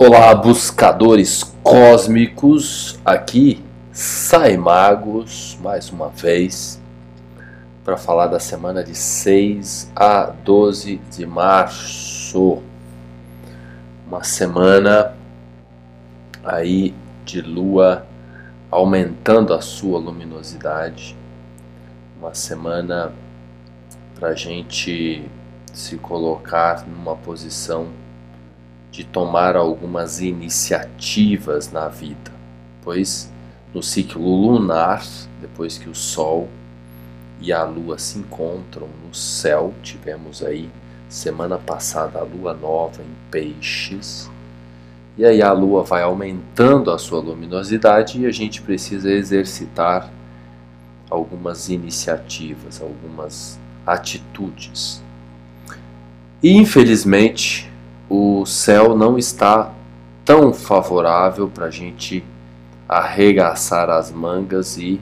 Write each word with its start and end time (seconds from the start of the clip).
Olá, 0.00 0.32
buscadores 0.32 1.42
cósmicos, 1.60 3.00
aqui 3.04 3.64
Sai 3.90 4.56
Magos 4.56 5.58
mais 5.60 5.90
uma 5.90 6.08
vez 6.08 6.80
para 7.84 7.96
falar 7.96 8.28
da 8.28 8.38
semana 8.38 8.84
de 8.84 8.94
6 8.94 9.90
a 9.96 10.26
12 10.26 10.98
de 11.10 11.26
março. 11.26 12.62
Uma 14.06 14.22
semana 14.22 15.16
aí 16.44 16.94
de 17.24 17.40
lua 17.40 18.06
aumentando 18.70 19.52
a 19.52 19.60
sua 19.60 19.98
luminosidade, 19.98 21.16
uma 22.20 22.34
semana 22.34 23.12
para 24.14 24.28
a 24.28 24.34
gente 24.36 25.28
se 25.72 25.96
colocar 25.96 26.86
numa 26.86 27.16
posição 27.16 27.88
de 28.90 29.04
tomar 29.04 29.56
algumas 29.56 30.20
iniciativas 30.20 31.70
na 31.70 31.88
vida, 31.88 32.32
pois 32.82 33.30
no 33.74 33.82
ciclo 33.82 34.22
lunar, 34.22 35.04
depois 35.40 35.76
que 35.78 35.88
o 35.88 35.94
Sol 35.94 36.48
e 37.40 37.52
a 37.52 37.62
Lua 37.64 37.98
se 37.98 38.18
encontram 38.18 38.88
no 39.06 39.14
céu, 39.14 39.74
tivemos 39.82 40.42
aí 40.42 40.70
semana 41.08 41.58
passada 41.58 42.18
a 42.18 42.22
Lua 42.22 42.54
nova 42.54 43.02
em 43.02 43.30
Peixes, 43.30 44.30
e 45.16 45.24
aí 45.24 45.42
a 45.42 45.52
Lua 45.52 45.82
vai 45.82 46.02
aumentando 46.02 46.90
a 46.90 46.98
sua 46.98 47.20
luminosidade 47.20 48.20
e 48.20 48.26
a 48.26 48.30
gente 48.30 48.62
precisa 48.62 49.10
exercitar 49.10 50.10
algumas 51.10 51.68
iniciativas, 51.68 52.80
algumas 52.80 53.58
atitudes. 53.86 55.02
E 56.42 56.52
infelizmente 56.52 57.68
o 58.08 58.46
céu 58.46 58.96
não 58.96 59.18
está 59.18 59.72
tão 60.24 60.52
favorável 60.52 61.48
para 61.48 61.66
a 61.66 61.70
gente 61.70 62.24
arregaçar 62.88 63.90
as 63.90 64.10
mangas 64.10 64.78
e 64.78 65.00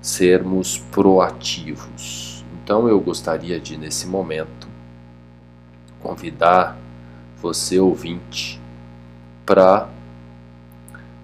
sermos 0.00 0.78
proativos. 0.78 2.44
Então 2.62 2.88
eu 2.88 2.98
gostaria 3.00 3.60
de, 3.60 3.76
nesse 3.76 4.06
momento, 4.06 4.66
convidar 6.00 6.76
você, 7.40 7.78
ouvinte, 7.78 8.60
para 9.44 9.88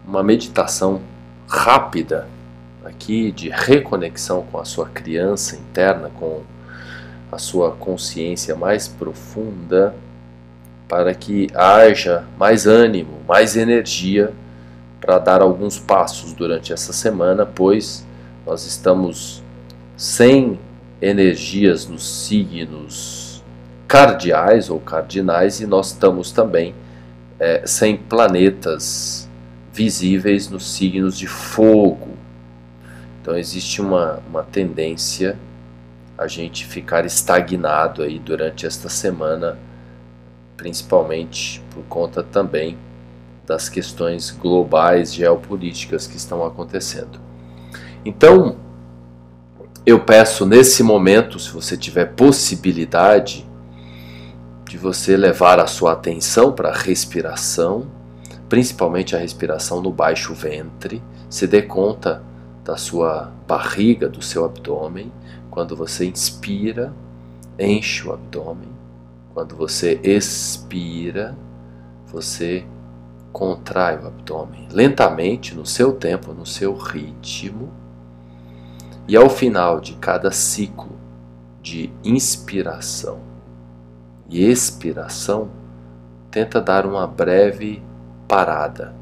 uma 0.07 0.23
meditação 0.23 1.01
rápida 1.49 2.29
aqui 2.85 3.33
de 3.33 3.49
reconexão 3.49 4.43
com 4.51 4.59
a 4.59 4.65
sua 4.65 4.89
criança 4.89 5.57
interna, 5.57 6.11
com 6.19 6.43
a 7.31 7.39
sua 7.39 7.73
consciência 7.73 8.55
mais 8.55 8.87
profunda 8.87 9.95
para 10.93 11.15
que 11.15 11.49
haja 11.55 12.27
mais 12.37 12.67
ânimo, 12.67 13.23
mais 13.27 13.57
energia 13.57 14.31
para 15.01 15.19
dar 15.19 15.41
alguns 15.41 15.79
passos 15.79 16.35
durante 16.35 16.71
essa 16.71 16.93
semana, 16.93 17.47
pois 17.47 18.07
nós 18.45 18.67
estamos 18.67 19.43
sem 19.97 20.61
energias 21.01 21.87
nos 21.87 22.07
signos 22.07 23.43
cardeais 23.89 24.69
ou 24.69 24.79
cardinais 24.81 25.63
e 25.63 25.67
nós 25.67 25.93
estamos 25.93 26.31
também 26.31 26.75
é, 27.41 27.63
sem 27.67 27.97
planetas 27.97 29.27
visíveis 29.73 30.51
nos 30.51 30.75
signos 30.75 31.17
de 31.17 31.27
fogo. 31.27 32.11
Então 33.23 33.35
existe 33.35 33.81
uma, 33.81 34.21
uma 34.29 34.43
tendência 34.43 35.39
a 36.19 36.27
gente 36.27 36.67
ficar 36.67 37.07
estagnado 37.07 38.03
aí 38.03 38.19
durante 38.19 38.67
esta 38.67 38.91
semana 38.91 39.57
principalmente 40.63 41.61
por 41.75 41.83
conta 41.89 42.23
também 42.23 42.79
das 43.45 43.69
questões 43.69 44.31
globais 44.31 45.13
geopolíticas 45.13 46.07
que 46.07 46.17
estão 46.17 46.47
acontecendo. 46.47 47.19
Então, 48.05 48.57
eu 49.85 49.99
peço 49.99 50.47
nesse 50.47 50.85
momento, 50.85 51.41
se 51.41 51.51
você 51.51 51.77
tiver 51.77 52.15
possibilidade, 52.15 53.45
de 54.65 54.79
você 54.79 55.17
levar 55.17 55.59
a 55.59 55.67
sua 55.67 55.95
atenção 55.95 56.53
para 56.53 56.69
a 56.69 56.77
respiração, 56.77 57.89
principalmente 58.49 59.17
a 59.17 59.19
respiração 59.19 59.83
no 59.83 59.91
baixo 59.91 60.33
ventre, 60.33 61.03
se 61.29 61.49
dê 61.49 61.61
conta 61.61 62.23
da 62.65 62.77
sua 62.77 63.33
barriga, 63.49 64.09
do 64.09 64.23
seu 64.23 64.45
abdômen. 64.45 65.13
Quando 65.51 65.75
você 65.75 66.07
inspira, 66.07 66.95
enche 67.59 68.07
o 68.07 68.13
abdômen. 68.13 68.82
Quando 69.35 69.57
você 69.57 69.99
expira, 70.05 71.37
você 72.07 72.67
contrai 73.33 73.97
o 73.97 74.07
abdômen 74.07 74.69
lentamente, 74.71 75.55
no 75.55 75.65
seu 75.65 75.95
tempo, 75.95 76.35
no 76.35 76.45
seu 76.45 76.77
ritmo. 76.77 77.73
E 79.09 79.17
ao 79.17 79.31
final 79.31 79.81
de 79.81 79.95
cada 79.95 80.31
ciclo 80.31 80.93
de 81.63 81.91
inspiração 82.05 83.21
e 84.29 84.45
expiração, 84.45 85.51
tenta 86.31 86.61
dar 86.61 86.87
uma 86.87 87.07
breve 87.07 87.83
parada, 88.29 88.95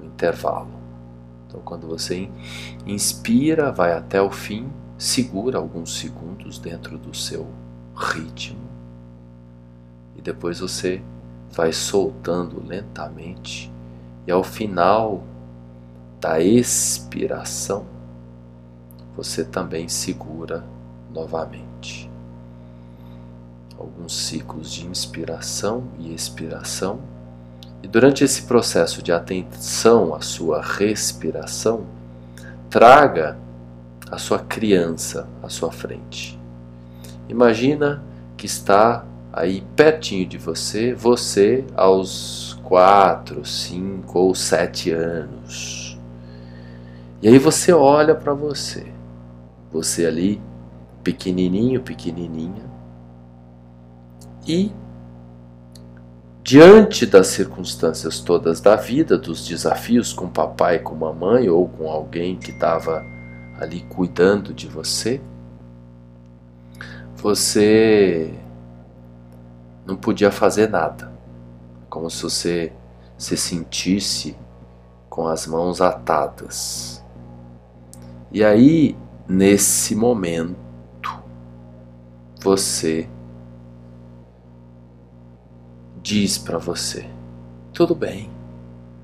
um 0.00 0.06
intervalo. 0.06 0.70
Então, 1.46 1.60
quando 1.60 1.86
você 1.86 2.28
inspira, 2.84 3.70
vai 3.70 3.92
até 3.92 4.20
o 4.20 4.30
fim, 4.30 4.68
segura 4.98 5.58
alguns 5.58 5.98
segundos 5.98 6.58
dentro 6.58 6.98
do 6.98 7.14
seu 7.16 7.46
ritmo 7.94 8.65
depois 10.26 10.58
você 10.58 11.00
vai 11.52 11.72
soltando 11.72 12.60
lentamente 12.66 13.72
e 14.26 14.32
ao 14.32 14.42
final 14.42 15.22
da 16.20 16.40
expiração 16.40 17.86
você 19.16 19.44
também 19.44 19.88
segura 19.88 20.64
novamente. 21.14 22.10
Alguns 23.78 24.16
ciclos 24.16 24.72
de 24.72 24.84
inspiração 24.84 25.84
e 25.96 26.12
expiração. 26.12 26.98
E 27.80 27.86
durante 27.86 28.24
esse 28.24 28.42
processo 28.42 29.02
de 29.02 29.12
atenção 29.12 30.12
à 30.12 30.20
sua 30.20 30.60
respiração, 30.60 31.86
traga 32.68 33.38
a 34.10 34.18
sua 34.18 34.40
criança 34.40 35.28
à 35.40 35.48
sua 35.48 35.70
frente. 35.70 36.38
Imagina 37.28 38.02
que 38.36 38.46
está 38.46 39.04
aí 39.36 39.62
pertinho 39.76 40.26
de 40.26 40.38
você, 40.38 40.94
você 40.94 41.62
aos 41.76 42.58
4, 42.64 43.44
5 43.44 44.18
ou 44.18 44.34
7 44.34 44.90
anos. 44.92 45.98
E 47.20 47.28
aí 47.28 47.38
você 47.38 47.70
olha 47.70 48.14
para 48.14 48.32
você, 48.32 48.86
você 49.70 50.06
ali, 50.06 50.40
pequenininho, 51.04 51.82
pequenininha, 51.82 52.64
e 54.48 54.72
diante 56.42 57.04
das 57.04 57.26
circunstâncias 57.26 58.20
todas 58.20 58.60
da 58.60 58.76
vida, 58.76 59.18
dos 59.18 59.46
desafios 59.46 60.14
com 60.14 60.28
papai, 60.28 60.78
com 60.78 60.94
mamãe 60.94 61.46
ou 61.50 61.68
com 61.68 61.90
alguém 61.90 62.36
que 62.36 62.52
estava 62.52 63.04
ali 63.60 63.80
cuidando 63.82 64.54
de 64.54 64.66
você, 64.66 65.20
você 67.16 68.32
não 69.86 69.96
podia 69.96 70.30
fazer 70.30 70.68
nada, 70.68 71.12
como 71.88 72.10
se 72.10 72.22
você 72.22 72.72
se 73.16 73.36
sentisse 73.36 74.36
com 75.08 75.28
as 75.28 75.46
mãos 75.46 75.80
atadas. 75.80 77.04
E 78.32 78.44
aí, 78.44 78.96
nesse 79.28 79.94
momento, 79.94 80.58
você 82.42 83.08
diz 86.02 86.36
para 86.36 86.58
você: 86.58 87.08
tudo 87.72 87.94
bem, 87.94 88.30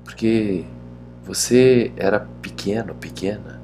porque 0.03 0.65
você 1.23 1.93
era 1.95 2.19
pequeno, 2.41 2.93
pequena, 2.93 3.61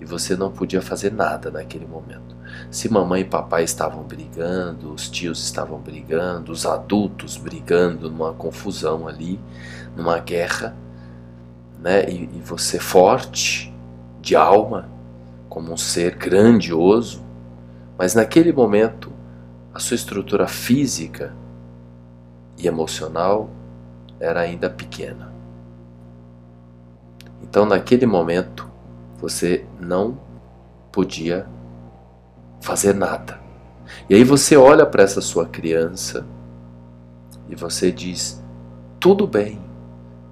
e 0.00 0.04
você 0.04 0.34
não 0.36 0.50
podia 0.50 0.80
fazer 0.80 1.12
nada 1.12 1.50
naquele 1.50 1.86
momento. 1.86 2.31
Se 2.72 2.90
mamãe 2.90 3.20
e 3.20 3.24
papai 3.24 3.64
estavam 3.64 4.02
brigando, 4.02 4.94
os 4.94 5.10
tios 5.10 5.44
estavam 5.44 5.78
brigando, 5.78 6.50
os 6.52 6.64
adultos 6.64 7.36
brigando 7.36 8.10
numa 8.10 8.32
confusão 8.32 9.06
ali, 9.06 9.38
numa 9.94 10.18
guerra, 10.18 10.74
né? 11.78 12.08
E, 12.08 12.30
e 12.32 12.40
você 12.40 12.78
forte 12.78 13.70
de 14.22 14.34
alma, 14.34 14.88
como 15.50 15.70
um 15.70 15.76
ser 15.76 16.16
grandioso, 16.16 17.22
mas 17.98 18.14
naquele 18.14 18.54
momento 18.54 19.12
a 19.74 19.78
sua 19.78 19.94
estrutura 19.94 20.46
física 20.48 21.36
e 22.56 22.66
emocional 22.66 23.50
era 24.18 24.40
ainda 24.40 24.70
pequena. 24.70 25.30
Então, 27.42 27.66
naquele 27.66 28.06
momento, 28.06 28.66
você 29.18 29.66
não 29.78 30.18
podia 30.90 31.46
fazer 32.62 32.94
nada. 32.94 33.38
E 34.08 34.14
aí 34.14 34.24
você 34.24 34.56
olha 34.56 34.86
para 34.86 35.02
essa 35.02 35.20
sua 35.20 35.46
criança 35.46 36.24
e 37.48 37.54
você 37.54 37.92
diz: 37.92 38.42
tudo 38.98 39.26
bem, 39.26 39.60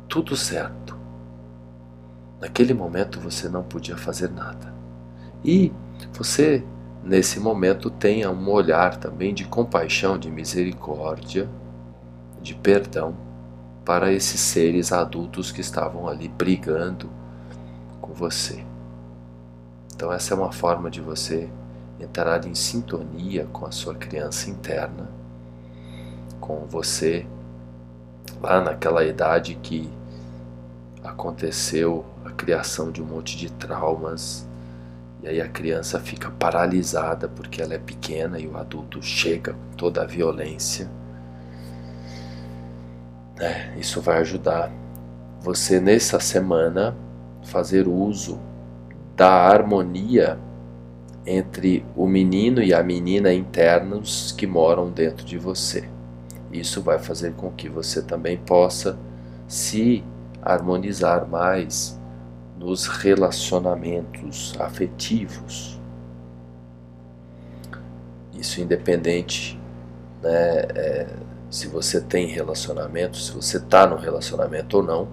tudo 0.08 0.34
certo. 0.36 0.96
Naquele 2.40 2.72
momento 2.72 3.20
você 3.20 3.48
não 3.48 3.62
podia 3.62 3.98
fazer 3.98 4.30
nada. 4.30 4.72
E 5.44 5.72
você, 6.12 6.64
nesse 7.04 7.38
momento, 7.38 7.90
tenha 7.90 8.30
um 8.30 8.48
olhar 8.48 8.96
também 8.96 9.34
de 9.34 9.44
compaixão, 9.44 10.16
de 10.16 10.30
misericórdia, 10.30 11.48
de 12.40 12.54
perdão 12.54 13.14
para 13.84 14.12
esses 14.12 14.40
seres 14.40 14.92
adultos 14.92 15.50
que 15.50 15.60
estavam 15.60 16.08
ali 16.08 16.28
brigando 16.28 17.10
com 18.00 18.14
você. 18.14 18.64
Então, 19.94 20.12
essa 20.12 20.32
é 20.32 20.36
uma 20.36 20.52
forma 20.52 20.90
de 20.90 21.00
você 21.00 21.50
entrar 22.00 22.46
em 22.46 22.54
sintonia 22.54 23.46
com 23.52 23.66
a 23.66 23.70
sua 23.70 23.94
criança 23.94 24.50
interna, 24.50 25.08
com 26.40 26.66
você 26.66 27.26
lá 28.40 28.60
naquela 28.60 29.04
idade 29.04 29.54
que 29.62 29.90
aconteceu 31.04 32.04
a 32.24 32.30
criação 32.30 32.90
de 32.90 33.02
um 33.02 33.06
monte 33.06 33.36
de 33.36 33.50
traumas 33.52 34.46
e 35.22 35.28
aí 35.28 35.40
a 35.40 35.48
criança 35.48 36.00
fica 36.00 36.30
paralisada 36.30 37.28
porque 37.28 37.60
ela 37.60 37.74
é 37.74 37.78
pequena 37.78 38.38
e 38.38 38.46
o 38.46 38.56
adulto 38.56 39.02
chega 39.02 39.52
com 39.52 39.76
toda 39.76 40.02
a 40.02 40.06
violência. 40.06 40.88
É, 43.38 43.78
isso 43.78 44.00
vai 44.00 44.18
ajudar 44.18 44.70
você 45.40 45.80
nessa 45.80 46.20
semana 46.20 46.96
fazer 47.42 47.86
uso 47.86 48.38
da 49.16 49.30
harmonia 49.30 50.38
entre 51.26 51.84
o 51.94 52.06
menino 52.06 52.62
e 52.62 52.72
a 52.72 52.82
menina 52.82 53.32
internos 53.32 54.32
que 54.32 54.46
moram 54.46 54.90
dentro 54.90 55.24
de 55.24 55.36
você. 55.38 55.88
Isso 56.52 56.80
vai 56.80 56.98
fazer 56.98 57.34
com 57.34 57.50
que 57.50 57.68
você 57.68 58.02
também 58.02 58.36
possa 58.36 58.98
se 59.46 60.02
harmonizar 60.42 61.28
mais 61.28 62.00
nos 62.58 62.86
relacionamentos 62.86 64.54
afetivos. 64.58 65.80
Isso 68.34 68.60
independente 68.60 69.60
né, 70.22 70.30
é, 70.74 71.06
se 71.50 71.66
você 71.66 72.00
tem 72.00 72.26
relacionamento, 72.26 73.16
se 73.16 73.32
você 73.32 73.58
está 73.58 73.86
no 73.86 73.96
relacionamento 73.96 74.78
ou 74.78 74.82
não, 74.82 75.08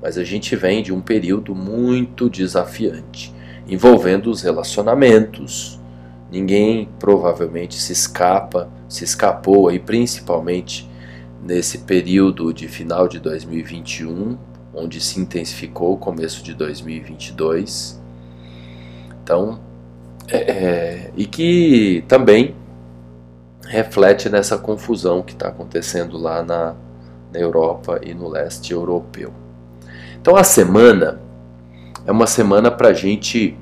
mas 0.00 0.18
a 0.18 0.24
gente 0.24 0.56
vem 0.56 0.82
de 0.82 0.92
um 0.92 1.00
período 1.00 1.54
muito 1.54 2.28
desafiante 2.28 3.32
envolvendo 3.66 4.30
os 4.30 4.42
relacionamentos. 4.42 5.80
Ninguém 6.30 6.88
provavelmente 6.98 7.74
se 7.74 7.92
escapa, 7.92 8.68
se 8.88 9.04
escapou 9.04 9.68
aí 9.68 9.78
principalmente 9.78 10.90
nesse 11.42 11.78
período 11.78 12.52
de 12.52 12.68
final 12.68 13.08
de 13.08 13.18
2021, 13.18 14.38
onde 14.74 15.00
se 15.00 15.20
intensificou 15.20 15.92
o 15.92 15.96
começo 15.96 16.42
de 16.42 16.54
2022. 16.54 18.00
Então, 19.22 19.60
é, 20.28 20.36
é, 20.36 21.10
e 21.16 21.26
que 21.26 22.04
também 22.08 22.54
reflete 23.66 24.28
nessa 24.28 24.58
confusão 24.58 25.22
que 25.22 25.32
está 25.32 25.48
acontecendo 25.48 26.16
lá 26.18 26.42
na, 26.42 26.74
na 27.32 27.38
Europa 27.38 28.00
e 28.02 28.14
no 28.14 28.28
leste 28.28 28.72
europeu. 28.72 29.32
Então, 30.20 30.36
a 30.36 30.44
semana 30.44 31.20
é 32.06 32.12
uma 32.12 32.26
semana 32.26 32.70
para 32.70 32.88
a 32.88 32.92
gente 32.92 33.56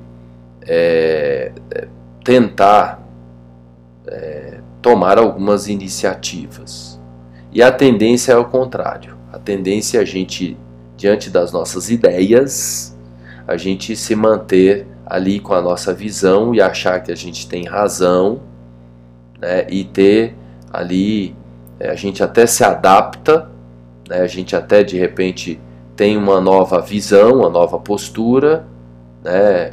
é, 0.67 1.51
é, 1.71 1.87
tentar 2.23 3.01
é, 4.07 4.59
tomar 4.81 5.17
algumas 5.17 5.67
iniciativas. 5.67 6.99
E 7.51 7.61
a 7.61 7.71
tendência 7.71 8.33
é 8.33 8.37
o 8.37 8.45
contrário. 8.45 9.17
A 9.31 9.37
tendência 9.37 9.97
é 9.97 10.01
a 10.01 10.05
gente, 10.05 10.57
diante 10.97 11.29
das 11.29 11.51
nossas 11.51 11.89
ideias, 11.89 12.97
a 13.47 13.57
gente 13.57 13.95
se 13.95 14.15
manter 14.15 14.87
ali 15.05 15.39
com 15.39 15.53
a 15.53 15.61
nossa 15.61 15.93
visão 15.93 16.55
e 16.55 16.61
achar 16.61 17.01
que 17.01 17.11
a 17.11 17.15
gente 17.15 17.47
tem 17.47 17.65
razão, 17.65 18.41
né, 19.39 19.67
e 19.69 19.83
ter 19.83 20.35
ali, 20.71 21.35
é, 21.79 21.89
a 21.89 21.95
gente 21.95 22.23
até 22.23 22.45
se 22.45 22.63
adapta, 22.63 23.49
né, 24.07 24.21
a 24.21 24.27
gente 24.27 24.55
até 24.55 24.83
de 24.83 24.97
repente 24.97 25.59
tem 26.01 26.17
uma 26.17 26.41
nova 26.41 26.81
visão, 26.81 27.41
uma 27.41 27.49
nova 27.49 27.77
postura 27.77 28.65
né, 29.23 29.69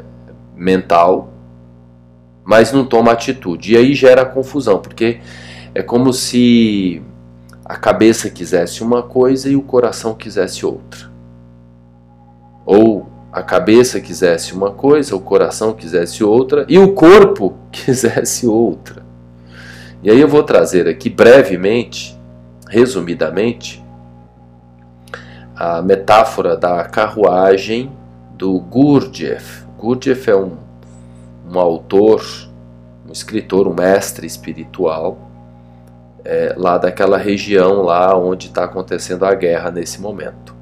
mental, 0.54 1.32
mas 2.44 2.70
não 2.70 2.84
toma 2.84 3.12
atitude. 3.12 3.72
E 3.72 3.76
aí 3.78 3.94
gera 3.94 4.26
confusão, 4.26 4.78
porque 4.78 5.20
é 5.74 5.82
como 5.82 6.12
se 6.12 7.00
a 7.64 7.76
cabeça 7.76 8.28
quisesse 8.28 8.82
uma 8.82 9.02
coisa 9.02 9.48
e 9.48 9.56
o 9.56 9.62
coração 9.62 10.12
quisesse 10.12 10.66
outra. 10.66 11.10
Ou 12.66 13.08
a 13.32 13.42
cabeça 13.42 13.98
quisesse 13.98 14.52
uma 14.52 14.70
coisa, 14.70 15.16
o 15.16 15.20
coração 15.20 15.72
quisesse 15.72 16.22
outra 16.22 16.66
e 16.68 16.78
o 16.78 16.92
corpo 16.92 17.54
quisesse 17.72 18.46
outra. 18.46 19.02
E 20.02 20.10
aí 20.10 20.20
eu 20.20 20.28
vou 20.28 20.42
trazer 20.42 20.86
aqui 20.86 21.08
brevemente, 21.08 22.20
resumidamente, 22.68 23.82
a 25.58 25.82
metáfora 25.82 26.56
da 26.56 26.84
carruagem 26.84 27.90
do 28.34 28.60
Gurdjieff. 28.60 29.64
Gurdjieff 29.76 30.30
é 30.30 30.36
um, 30.36 30.56
um 31.50 31.58
autor, 31.58 32.22
um 33.06 33.10
escritor, 33.10 33.66
um 33.66 33.74
mestre 33.74 34.24
espiritual 34.24 35.18
é, 36.24 36.54
lá 36.56 36.78
daquela 36.78 37.18
região 37.18 37.82
lá 37.82 38.16
onde 38.16 38.46
está 38.46 38.64
acontecendo 38.64 39.24
a 39.24 39.34
guerra 39.34 39.72
nesse 39.72 40.00
momento. 40.00 40.54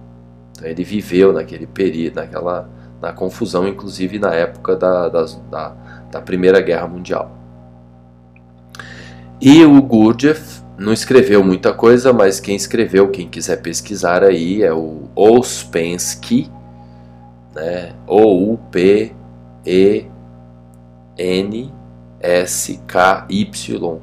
Então, 0.52 0.66
ele 0.66 0.82
viveu 0.82 1.32
naquele 1.32 1.66
período, 1.66 2.14
naquela 2.14 2.69
na 3.00 3.12
confusão, 3.12 3.69
inclusive 3.69 4.19
na 4.19 4.32
época 4.32 4.75
da, 4.75 5.10
da, 5.10 5.26
da, 5.50 5.76
da 6.10 6.20
Primeira 6.22 6.62
Guerra 6.62 6.87
Mundial. 6.87 7.31
E 9.38 9.62
o 9.62 9.82
Gurdjieff 9.82 10.62
não 10.78 10.93
escreveu 10.93 11.43
muita 11.43 11.73
coisa, 11.73 12.12
mas 12.12 12.38
quem 12.38 12.55
escreveu, 12.55 13.08
quem 13.11 13.28
quiser 13.28 13.62
pesquisar 13.62 14.23
aí, 14.23 14.62
é 14.62 14.73
o 14.73 15.08
Ouspensky, 15.14 16.50
né? 17.55 17.94
O-U-P-E-N-S-K-Y, 18.06 19.19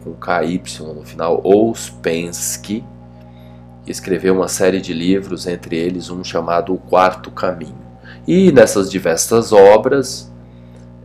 com 0.03 0.13
K-Y 0.13 0.93
no 0.93 1.03
final, 1.03 1.39
Ouspensky, 1.43 2.83
que 3.85 3.91
escreveu 3.91 4.33
uma 4.33 4.47
série 4.47 4.81
de 4.81 4.93
livros, 4.93 5.45
entre 5.45 5.75
eles 5.75 6.09
um 6.09 6.23
chamado 6.23 6.73
O 6.73 6.79
Quarto 6.79 7.29
Caminho. 7.29 7.83
E 8.27 8.51
nessas 8.51 8.89
diversas 8.89 9.51
obras, 9.51 10.32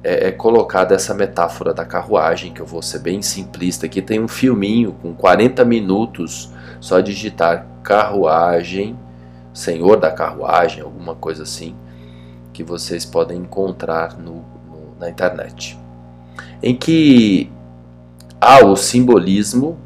é, 0.09 0.29
é 0.29 0.33
colocada 0.33 0.95
essa 0.95 1.12
metáfora 1.12 1.75
da 1.75 1.85
carruagem, 1.85 2.50
que 2.50 2.62
eu 2.62 2.67
vou 2.67 2.81
ser 2.81 3.00
bem 3.00 3.21
simplista 3.21 3.85
aqui. 3.85 4.00
Tem 4.00 4.19
um 4.19 4.27
filminho 4.27 4.93
com 4.93 5.15
40 5.15 5.62
minutos, 5.67 6.50
só 6.81 7.00
digitar 7.00 7.67
carruagem, 7.83 8.99
senhor 9.53 9.99
da 9.99 10.11
carruagem, 10.11 10.83
alguma 10.83 11.15
coisa 11.15 11.43
assim, 11.43 11.77
que 12.55 12.65
vocês 12.65 13.05
podem 13.05 13.41
encontrar 13.41 14.17
no, 14.17 14.37
no, 14.37 14.99
na 14.99 15.11
internet. 15.11 15.79
Em 16.62 16.75
que 16.75 17.53
há 18.41 18.65
o 18.65 18.77
simbolismo, 18.77 19.79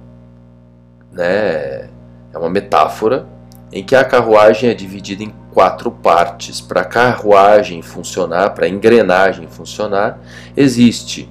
né, 1.11 1.89
é 2.33 2.39
uma 2.39 2.49
metáfora, 2.49 3.27
em 3.73 3.83
que 3.83 3.97
a 3.97 4.05
carruagem 4.05 4.69
é 4.69 4.75
dividida 4.75 5.23
em 5.23 5.33
quatro 5.53 5.91
partes. 5.91 6.61
Para 6.61 6.83
a 6.83 6.85
carruagem 6.85 7.81
funcionar, 7.81 8.51
para 8.51 8.67
a 8.67 8.69
engrenagem 8.69 9.47
funcionar, 9.49 10.19
existe 10.57 11.29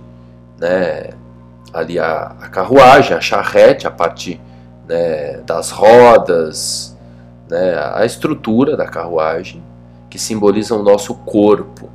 né, 0.60 1.12
ali 1.71 2.00
a, 2.00 2.36
a, 2.41 2.50
carruagem, 2.50 3.15
a 3.15 3.21
charrete, 3.21 3.86
a 3.86 3.91
parte 3.91 4.41
né, 4.88 5.41
das 5.45 5.69
rodas, 5.69 6.98
né, 7.48 7.75
a 7.93 8.03
estrutura 8.05 8.75
da 8.75 8.88
carruagem, 8.88 9.63
que 10.10 10.17
simboliza 10.17 10.75
o 10.75 10.81
nosso 10.81 11.13
corpo. 11.13 11.89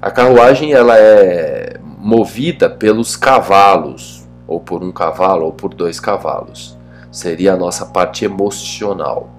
A 0.00 0.10
carruagem 0.10 0.72
ela 0.72 0.96
é 0.98 1.76
movida 1.98 2.70
pelos 2.70 3.16
cavalos, 3.16 4.26
ou 4.48 4.58
por 4.58 4.82
um 4.82 4.90
cavalo, 4.90 5.44
ou 5.44 5.52
por 5.52 5.74
dois 5.74 6.00
cavalos. 6.00 6.79
Seria 7.10 7.54
a 7.54 7.56
nossa 7.56 7.86
parte 7.86 8.24
emocional. 8.24 9.30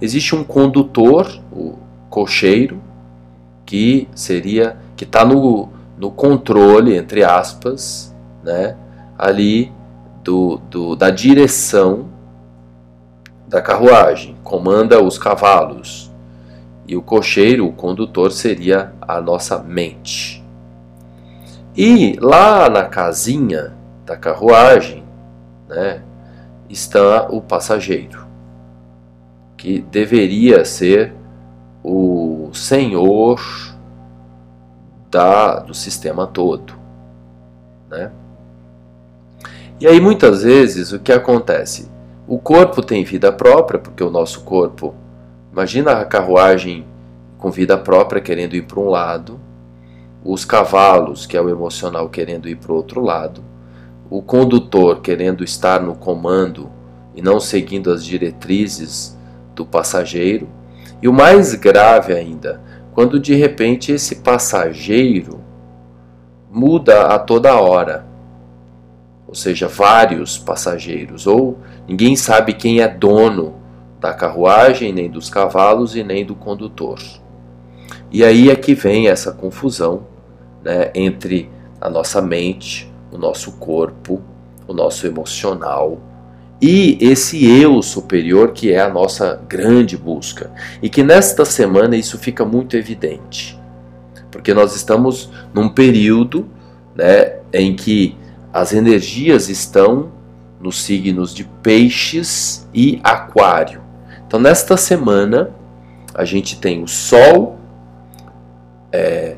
Existe 0.00 0.34
um 0.34 0.44
condutor, 0.44 1.26
o 1.52 1.78
cocheiro, 2.08 2.80
que 3.66 4.08
seria 4.14 4.76
que 4.96 5.04
está 5.04 5.24
no, 5.24 5.68
no 5.96 6.10
controle, 6.10 6.96
entre 6.96 7.22
aspas, 7.22 8.14
né, 8.42 8.76
ali 9.18 9.72
do, 10.24 10.58
do, 10.70 10.96
da 10.96 11.10
direção 11.10 12.08
da 13.46 13.60
carruagem, 13.60 14.36
comanda 14.44 15.02
os 15.02 15.18
cavalos. 15.18 16.10
E 16.86 16.96
o 16.96 17.02
cocheiro, 17.02 17.66
o 17.66 17.72
condutor, 17.72 18.32
seria 18.32 18.92
a 19.00 19.20
nossa 19.20 19.58
mente. 19.58 20.42
E 21.76 22.16
lá 22.20 22.68
na 22.68 22.84
casinha 22.84 23.74
da 24.04 24.16
carruagem 24.16 25.04
né, 25.68 26.02
está 26.70 27.28
o 27.30 27.40
passageiro. 27.40 28.28
que 29.56 29.80
deveria 29.80 30.64
ser 30.64 31.12
o 31.84 32.48
senhor 32.54 33.38
da, 35.10 35.58
do 35.58 35.74
sistema 35.74 36.26
todo. 36.26 36.72
Né? 37.90 38.10
E 39.78 39.86
aí 39.86 40.00
muitas 40.00 40.44
vezes 40.44 40.92
o 40.92 40.98
que 40.98 41.12
acontece? 41.12 41.90
O 42.26 42.38
corpo 42.38 42.80
tem 42.80 43.04
vida 43.04 43.30
própria, 43.30 43.78
porque 43.78 44.02
o 44.02 44.10
nosso 44.10 44.42
corpo, 44.44 44.94
imagina 45.52 45.92
a 45.92 46.04
carruagem 46.06 46.86
com 47.36 47.50
vida 47.50 47.76
própria 47.76 48.22
querendo 48.22 48.54
ir 48.54 48.62
para 48.62 48.80
um 48.80 48.88
lado, 48.88 49.38
os 50.24 50.44
cavalos, 50.44 51.26
que 51.26 51.36
é 51.36 51.40
o 51.40 51.48
emocional, 51.48 52.08
querendo 52.08 52.48
ir 52.48 52.56
para 52.56 52.72
o 52.72 52.76
outro 52.76 53.00
lado, 53.02 53.42
o 54.10 54.20
condutor 54.20 55.00
querendo 55.00 55.44
estar 55.44 55.80
no 55.80 55.94
comando 55.94 56.68
e 57.14 57.22
não 57.22 57.38
seguindo 57.38 57.92
as 57.92 58.04
diretrizes 58.04 59.16
do 59.54 59.64
passageiro, 59.64 60.48
e 61.00 61.08
o 61.08 61.12
mais 61.12 61.54
grave 61.54 62.12
ainda, 62.12 62.60
quando 62.92 63.20
de 63.20 63.34
repente 63.34 63.92
esse 63.92 64.16
passageiro 64.16 65.40
muda 66.50 67.06
a 67.06 67.18
toda 67.18 67.54
hora, 67.54 68.04
ou 69.28 69.34
seja, 69.34 69.68
vários 69.68 70.36
passageiros, 70.36 71.26
ou 71.26 71.58
ninguém 71.86 72.16
sabe 72.16 72.52
quem 72.52 72.80
é 72.80 72.88
dono 72.88 73.54
da 74.00 74.12
carruagem, 74.12 74.92
nem 74.92 75.08
dos 75.08 75.30
cavalos 75.30 75.94
e 75.94 76.02
nem 76.02 76.24
do 76.24 76.34
condutor. 76.34 76.98
E 78.10 78.24
aí 78.24 78.50
é 78.50 78.56
que 78.56 78.74
vem 78.74 79.08
essa 79.08 79.30
confusão 79.30 80.06
né, 80.64 80.90
entre 80.94 81.48
a 81.80 81.88
nossa 81.88 82.20
mente, 82.20 82.89
o 83.10 83.18
nosso 83.18 83.52
corpo, 83.52 84.20
o 84.66 84.72
nosso 84.72 85.06
emocional 85.06 85.98
e 86.60 86.98
esse 87.00 87.46
eu 87.46 87.80
superior 87.82 88.52
que 88.52 88.70
é 88.70 88.80
a 88.80 88.88
nossa 88.88 89.40
grande 89.48 89.96
busca. 89.96 90.50
E 90.82 90.90
que 90.90 91.02
nesta 91.02 91.44
semana 91.44 91.96
isso 91.96 92.18
fica 92.18 92.44
muito 92.44 92.76
evidente, 92.76 93.58
porque 94.30 94.52
nós 94.52 94.76
estamos 94.76 95.30
num 95.54 95.68
período 95.70 96.46
né, 96.94 97.38
em 97.52 97.74
que 97.74 98.14
as 98.52 98.72
energias 98.74 99.48
estão 99.48 100.12
nos 100.60 100.82
signos 100.82 101.34
de 101.34 101.44
Peixes 101.44 102.68
e 102.74 103.00
Aquário. 103.02 103.80
Então, 104.26 104.38
nesta 104.38 104.76
semana, 104.76 105.50
a 106.14 106.24
gente 106.24 106.60
tem 106.60 106.82
o 106.82 106.86
Sol, 106.86 107.58
é, 108.92 109.36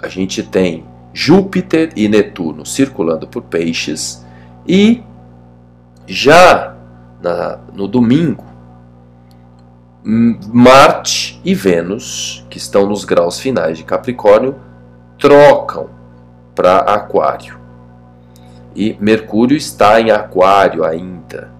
a 0.00 0.06
gente 0.06 0.42
tem 0.44 0.84
Júpiter 1.16 1.94
e 1.96 2.10
Netuno 2.10 2.66
circulando 2.66 3.26
por 3.26 3.44
Peixes, 3.44 4.22
e 4.68 5.02
já 6.06 6.76
na, 7.22 7.58
no 7.72 7.88
domingo, 7.88 8.44
Marte 10.04 11.40
e 11.42 11.54
Vênus, 11.54 12.44
que 12.50 12.58
estão 12.58 12.86
nos 12.86 13.06
graus 13.06 13.40
finais 13.40 13.78
de 13.78 13.84
Capricórnio, 13.84 14.56
trocam 15.18 15.88
para 16.54 16.80
Aquário. 16.80 17.58
E 18.74 18.94
Mercúrio 19.00 19.56
está 19.56 19.98
em 19.98 20.10
Aquário 20.10 20.84
ainda. 20.84 21.50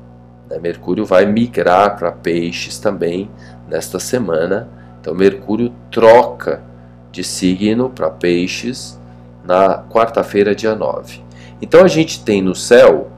Né? 0.50 0.58
Mercúrio 0.58 1.06
vai 1.06 1.24
migrar 1.24 1.96
para 1.96 2.12
Peixes 2.12 2.78
também 2.78 3.30
nesta 3.66 3.98
semana. 3.98 4.68
Então, 5.00 5.14
Mercúrio 5.14 5.72
troca 5.90 6.62
de 7.10 7.24
signo 7.24 7.88
para 7.88 8.10
Peixes 8.10 9.00
na 9.46 9.84
quarta-feira, 9.88 10.54
dia 10.54 10.74
9. 10.74 11.22
Então, 11.60 11.84
a 11.84 11.88
gente 11.88 12.22
tem 12.24 12.42
no 12.42 12.54
céu 12.54 13.10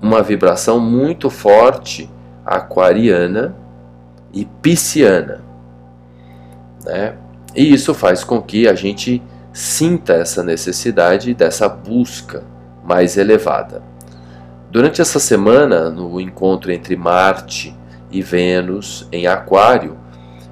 uma 0.00 0.22
vibração 0.22 0.78
muito 0.78 1.30
forte 1.30 2.10
aquariana 2.44 3.56
e 4.32 4.44
pisciana. 4.44 5.42
Né? 6.84 7.14
E 7.54 7.72
isso 7.72 7.94
faz 7.94 8.22
com 8.24 8.42
que 8.42 8.68
a 8.68 8.74
gente 8.74 9.22
sinta 9.52 10.14
essa 10.14 10.42
necessidade 10.42 11.32
dessa 11.32 11.68
busca 11.68 12.42
mais 12.84 13.16
elevada. 13.16 13.82
Durante 14.70 15.00
essa 15.00 15.20
semana, 15.20 15.88
no 15.88 16.20
encontro 16.20 16.72
entre 16.72 16.96
Marte 16.96 17.74
e 18.10 18.20
Vênus 18.20 19.08
em 19.12 19.26
Aquário, 19.26 19.96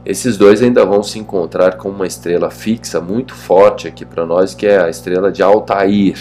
esses 0.05 0.37
dois 0.37 0.63
ainda 0.63 0.85
vão 0.85 1.03
se 1.03 1.19
encontrar 1.19 1.77
com 1.77 1.89
uma 1.89 2.07
estrela 2.07 2.51
fixa 2.51 3.01
muito 3.01 3.35
forte 3.35 3.87
aqui 3.87 4.05
para 4.05 4.27
nós, 4.27 4.55
que 4.55 4.67
é 4.67 4.81
a 4.81 4.89
estrela 4.89 5.31
de 5.31 5.43
Altair, 5.43 6.19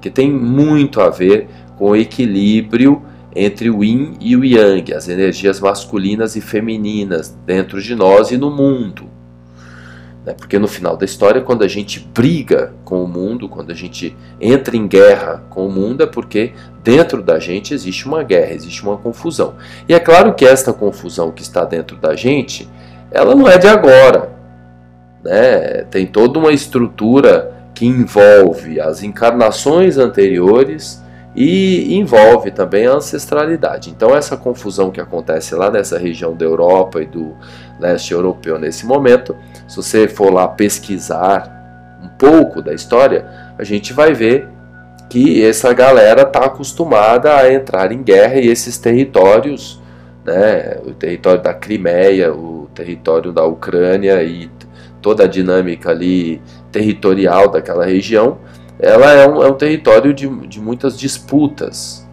que 0.00 0.10
tem 0.10 0.30
muito 0.30 1.00
a 1.00 1.08
ver 1.08 1.48
com 1.78 1.90
o 1.90 1.96
equilíbrio 1.96 3.02
entre 3.34 3.70
o 3.70 3.82
yin 3.82 4.14
e 4.20 4.36
o 4.36 4.44
yang, 4.44 4.92
as 4.92 5.08
energias 5.08 5.60
masculinas 5.60 6.36
e 6.36 6.40
femininas 6.40 7.36
dentro 7.46 7.80
de 7.80 7.94
nós 7.94 8.30
e 8.30 8.36
no 8.36 8.50
mundo. 8.50 9.08
Né? 10.24 10.34
Porque 10.34 10.58
no 10.58 10.68
final 10.68 10.96
da 10.96 11.04
história, 11.04 11.40
quando 11.40 11.62
a 11.62 11.68
gente 11.68 12.00
briga 12.00 12.74
com 12.84 13.02
o 13.02 13.08
mundo, 13.08 13.48
quando 13.48 13.70
a 13.70 13.74
gente 13.74 14.16
entra 14.40 14.76
em 14.76 14.86
guerra 14.86 15.44
com 15.48 15.66
o 15.66 15.70
mundo, 15.70 16.02
é 16.02 16.06
porque 16.06 16.52
dentro 16.82 17.22
da 17.22 17.38
gente 17.38 17.74
existe 17.74 18.06
uma 18.06 18.22
guerra, 18.22 18.52
existe 18.52 18.82
uma 18.82 18.96
confusão. 18.96 19.54
E 19.88 19.94
é 19.94 19.98
claro 19.98 20.34
que 20.34 20.44
esta 20.44 20.72
confusão 20.72 21.30
que 21.30 21.42
está 21.42 21.64
dentro 21.64 21.96
da 21.96 22.14
gente, 22.14 22.68
ela 23.12 23.34
não 23.34 23.48
é 23.48 23.58
de 23.58 23.66
agora. 23.66 24.30
Né? 25.22 25.84
Tem 25.90 26.06
toda 26.06 26.38
uma 26.38 26.52
estrutura 26.52 27.52
que 27.74 27.86
envolve 27.86 28.80
as 28.80 29.02
encarnações 29.02 29.98
anteriores 29.98 31.02
e 31.34 31.96
envolve 31.96 32.50
também 32.50 32.86
a 32.86 32.92
ancestralidade. 32.92 33.90
Então, 33.90 34.14
essa 34.14 34.36
confusão 34.36 34.90
que 34.90 35.00
acontece 35.00 35.54
lá 35.54 35.70
nessa 35.70 35.98
região 35.98 36.34
da 36.34 36.44
Europa 36.44 37.00
e 37.00 37.06
do 37.06 37.34
leste 37.80 38.12
europeu 38.12 38.58
nesse 38.58 38.84
momento, 38.84 39.34
se 39.66 39.76
você 39.76 40.06
for 40.06 40.32
lá 40.32 40.46
pesquisar 40.46 41.50
um 42.02 42.08
pouco 42.08 42.60
da 42.60 42.74
história, 42.74 43.26
a 43.58 43.64
gente 43.64 43.92
vai 43.92 44.12
ver 44.12 44.48
que 45.08 45.44
essa 45.44 45.72
galera 45.72 46.22
está 46.22 46.46
acostumada 46.46 47.34
a 47.36 47.52
entrar 47.52 47.92
em 47.92 48.02
guerra 48.02 48.36
e 48.36 48.48
esses 48.48 48.76
territórios, 48.78 49.80
né, 50.24 50.78
o 50.84 50.92
território 50.92 51.42
da 51.42 51.54
Crimeia, 51.54 52.32
o 52.32 52.51
território 52.74 53.32
da 53.32 53.44
Ucrânia 53.44 54.22
e 54.22 54.50
toda 55.00 55.24
a 55.24 55.26
dinâmica 55.26 55.90
ali 55.90 56.40
territorial 56.70 57.50
daquela 57.50 57.84
região, 57.84 58.38
ela 58.78 59.12
é 59.12 59.28
um, 59.28 59.42
é 59.42 59.50
um 59.50 59.54
território 59.54 60.14
de, 60.14 60.28
de 60.46 60.60
muitas 60.60 60.98
disputas. 60.98 62.08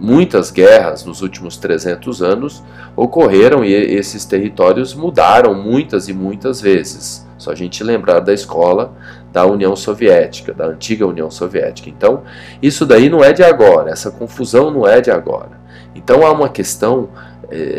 Muitas 0.00 0.50
guerras 0.50 1.04
nos 1.04 1.22
últimos 1.22 1.56
300 1.56 2.20
anos 2.20 2.62
ocorreram 2.96 3.64
e 3.64 3.72
esses 3.72 4.24
territórios 4.24 4.92
mudaram 4.92 5.54
muitas 5.54 6.08
e 6.08 6.12
muitas 6.12 6.60
vezes. 6.60 7.26
Só 7.38 7.52
a 7.52 7.54
gente 7.54 7.82
lembrar 7.82 8.20
da 8.20 8.32
escola 8.32 8.92
da 9.32 9.46
União 9.46 9.74
Soviética, 9.76 10.52
da 10.52 10.66
antiga 10.66 11.06
União 11.06 11.30
Soviética. 11.30 11.88
Então, 11.88 12.22
isso 12.62 12.84
daí 12.84 13.08
não 13.08 13.22
é 13.22 13.32
de 13.32 13.42
agora, 13.42 13.90
essa 13.90 14.10
confusão 14.10 14.70
não 14.70 14.86
é 14.86 15.00
de 15.00 15.10
agora. 15.10 15.60
Então, 15.94 16.26
há 16.26 16.32
uma 16.32 16.48
questão 16.48 17.08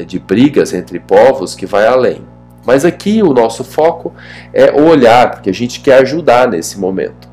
de 0.07 0.19
brigas 0.19 0.73
entre 0.73 0.99
povos 0.99 1.55
que 1.55 1.65
vai 1.65 1.87
além. 1.87 2.25
Mas 2.65 2.83
aqui 2.83 3.21
o 3.21 3.33
nosso 3.33 3.63
foco 3.63 4.13
é 4.51 4.71
olhar, 4.71 5.31
porque 5.31 5.49
a 5.49 5.53
gente 5.53 5.81
quer 5.81 6.01
ajudar 6.01 6.47
nesse 6.47 6.79
momento. 6.79 7.29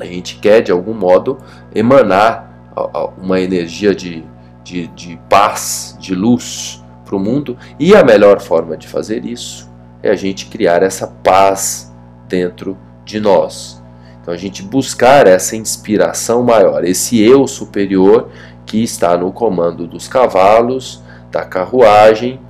A 0.00 0.04
gente 0.04 0.38
quer, 0.38 0.62
de 0.62 0.72
algum 0.72 0.94
modo, 0.94 1.38
emanar 1.74 2.72
uma 3.18 3.40
energia 3.40 3.94
de, 3.94 4.24
de, 4.62 4.86
de 4.88 5.20
paz, 5.28 5.96
de 6.00 6.14
luz 6.14 6.82
para 7.04 7.16
o 7.16 7.18
mundo, 7.18 7.58
e 7.78 7.94
a 7.94 8.04
melhor 8.04 8.40
forma 8.40 8.76
de 8.76 8.86
fazer 8.86 9.24
isso 9.24 9.68
é 10.02 10.10
a 10.10 10.14
gente 10.14 10.46
criar 10.46 10.82
essa 10.82 11.06
paz 11.06 11.92
dentro 12.28 12.78
de 13.04 13.18
nós. 13.18 13.82
Então, 14.20 14.32
a 14.32 14.36
gente 14.36 14.62
buscar 14.62 15.26
essa 15.26 15.56
inspiração 15.56 16.42
maior, 16.42 16.84
esse 16.84 17.20
eu 17.20 17.46
superior 17.46 18.28
que 18.64 18.82
está 18.82 19.16
no 19.16 19.32
comando 19.32 19.86
dos 19.86 20.06
cavalos, 20.06 21.02
da 21.30 21.44
carruagem 21.44 22.40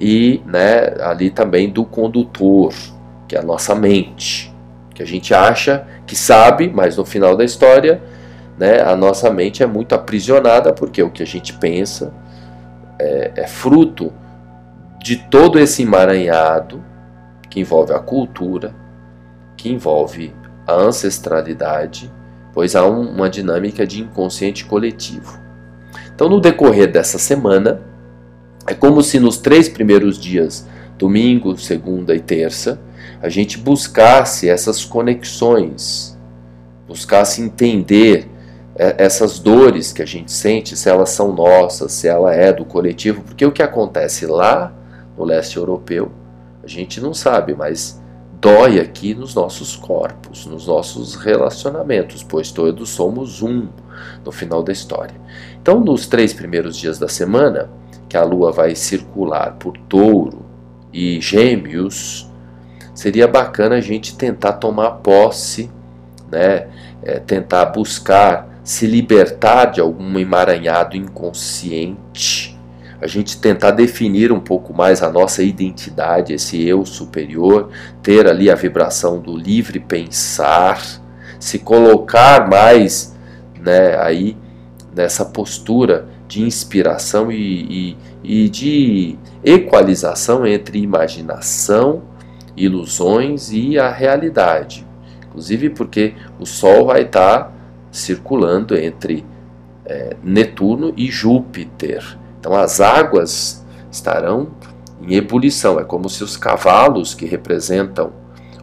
e 0.00 0.42
né, 0.46 0.94
ali 1.00 1.30
também 1.30 1.68
do 1.68 1.84
condutor, 1.84 2.72
que 3.28 3.36
é 3.36 3.38
a 3.38 3.42
nossa 3.42 3.74
mente, 3.74 4.54
que 4.94 5.02
a 5.02 5.06
gente 5.06 5.34
acha 5.34 5.86
que 6.06 6.16
sabe, 6.16 6.70
mas 6.72 6.96
no 6.96 7.04
final 7.04 7.36
da 7.36 7.44
história, 7.44 8.02
né, 8.58 8.80
a 8.82 8.96
nossa 8.96 9.30
mente 9.30 9.62
é 9.62 9.66
muito 9.66 9.94
aprisionada 9.94 10.72
porque 10.72 11.02
o 11.02 11.10
que 11.10 11.22
a 11.22 11.26
gente 11.26 11.52
pensa 11.54 12.12
é, 12.98 13.32
é 13.36 13.46
fruto 13.46 14.12
de 15.02 15.16
todo 15.16 15.58
esse 15.58 15.82
emaranhado 15.82 16.82
que 17.48 17.60
envolve 17.60 17.92
a 17.92 17.98
cultura, 17.98 18.74
que 19.56 19.70
envolve 19.72 20.34
a 20.66 20.74
ancestralidade, 20.74 22.12
pois 22.52 22.76
há 22.76 22.84
um, 22.86 23.10
uma 23.10 23.28
dinâmica 23.28 23.86
de 23.86 24.00
inconsciente 24.02 24.64
coletivo. 24.64 25.40
Então, 26.14 26.28
no 26.28 26.40
decorrer 26.40 26.90
dessa 26.92 27.18
semana, 27.18 27.80
é 28.66 28.74
como 28.74 29.02
se 29.02 29.18
nos 29.18 29.38
três 29.38 29.68
primeiros 29.68 30.18
dias, 30.18 30.66
domingo, 30.98 31.56
segunda 31.56 32.14
e 32.14 32.20
terça, 32.20 32.80
a 33.22 33.28
gente 33.28 33.58
buscasse 33.58 34.48
essas 34.48 34.84
conexões, 34.84 36.18
buscasse 36.86 37.42
entender 37.42 38.28
essas 38.76 39.38
dores 39.38 39.92
que 39.92 40.02
a 40.02 40.06
gente 40.06 40.32
sente, 40.32 40.76
se 40.76 40.88
elas 40.88 41.10
são 41.10 41.32
nossas, 41.32 41.92
se 41.92 42.08
ela 42.08 42.34
é 42.34 42.52
do 42.52 42.64
coletivo, 42.64 43.22
porque 43.22 43.44
o 43.44 43.52
que 43.52 43.62
acontece 43.62 44.26
lá 44.26 44.72
no 45.18 45.24
leste 45.24 45.58
europeu, 45.58 46.10
a 46.62 46.66
gente 46.66 47.00
não 47.00 47.12
sabe, 47.12 47.54
mas 47.54 48.00
dói 48.40 48.80
aqui 48.80 49.14
nos 49.14 49.34
nossos 49.34 49.76
corpos, 49.76 50.46
nos 50.46 50.66
nossos 50.66 51.14
relacionamentos, 51.14 52.22
pois 52.22 52.50
todos 52.50 52.88
somos 52.88 53.42
um 53.42 53.68
no 54.24 54.32
final 54.32 54.62
da 54.62 54.72
história. 54.72 55.14
Então, 55.60 55.78
nos 55.80 56.06
três 56.06 56.32
primeiros 56.32 56.74
dias 56.76 56.98
da 56.98 57.08
semana, 57.08 57.68
que 58.10 58.16
a 58.16 58.24
Lua 58.24 58.50
vai 58.50 58.74
circular 58.74 59.52
por 59.52 59.78
Touro 59.88 60.44
e 60.92 61.20
Gêmeos, 61.20 62.28
seria 62.92 63.28
bacana 63.28 63.76
a 63.76 63.80
gente 63.80 64.16
tentar 64.16 64.54
tomar 64.54 64.90
posse, 64.96 65.70
né? 66.30 66.66
É, 67.02 67.20
tentar 67.20 67.66
buscar 67.66 68.60
se 68.64 68.84
libertar 68.86 69.66
de 69.66 69.80
algum 69.80 70.18
emaranhado 70.18 70.96
inconsciente, 70.96 72.58
a 73.00 73.06
gente 73.06 73.40
tentar 73.40 73.70
definir 73.70 74.32
um 74.32 74.40
pouco 74.40 74.74
mais 74.74 75.02
a 75.02 75.10
nossa 75.10 75.42
identidade, 75.42 76.34
esse 76.34 76.62
eu 76.66 76.84
superior, 76.84 77.70
ter 78.02 78.26
ali 78.26 78.50
a 78.50 78.54
vibração 78.54 79.20
do 79.20 79.36
livre 79.36 79.78
pensar, 79.78 80.82
se 81.38 81.60
colocar 81.60 82.50
mais 82.50 83.16
né, 83.58 83.96
aí 83.98 84.36
nessa 84.94 85.24
postura 85.24 86.08
de 86.30 86.44
inspiração 86.44 87.32
e, 87.32 87.96
e, 88.22 88.44
e 88.44 88.48
de 88.48 89.18
equalização 89.42 90.46
entre 90.46 90.78
imaginação, 90.78 92.02
ilusões 92.56 93.50
e 93.50 93.76
a 93.76 93.90
realidade. 93.90 94.86
Inclusive 95.26 95.70
porque 95.70 96.14
o 96.38 96.46
Sol 96.46 96.86
vai 96.86 97.02
estar 97.02 97.52
circulando 97.90 98.76
entre 98.76 99.26
é, 99.84 100.16
Netuno 100.22 100.94
e 100.96 101.10
Júpiter. 101.10 102.16
Então 102.38 102.54
as 102.54 102.80
águas 102.80 103.66
estarão 103.90 104.52
em 105.02 105.16
ebulição. 105.16 105.80
É 105.80 105.84
como 105.84 106.08
se 106.08 106.22
os 106.22 106.36
cavalos 106.36 107.12
que 107.12 107.26
representam 107.26 108.12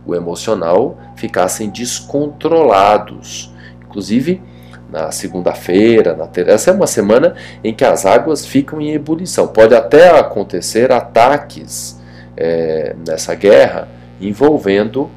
o 0.05 0.15
emocional 0.15 0.97
ficassem 1.17 1.69
descontrolados. 1.69 3.53
Inclusive, 3.85 4.41
na 4.89 5.11
segunda-feira, 5.11 6.15
na 6.15 6.27
terça. 6.27 6.51
Essa 6.51 6.71
é 6.71 6.73
uma 6.73 6.87
semana 6.87 7.35
em 7.63 7.73
que 7.73 7.83
as 7.83 8.05
águas 8.05 8.45
ficam 8.45 8.79
em 8.79 8.93
ebulição. 8.93 9.47
Pode 9.47 9.75
até 9.75 10.17
acontecer 10.17 10.91
ataques 10.91 11.99
é, 12.35 12.95
nessa 13.05 13.35
guerra 13.35 13.87
envolvendo 14.19 15.09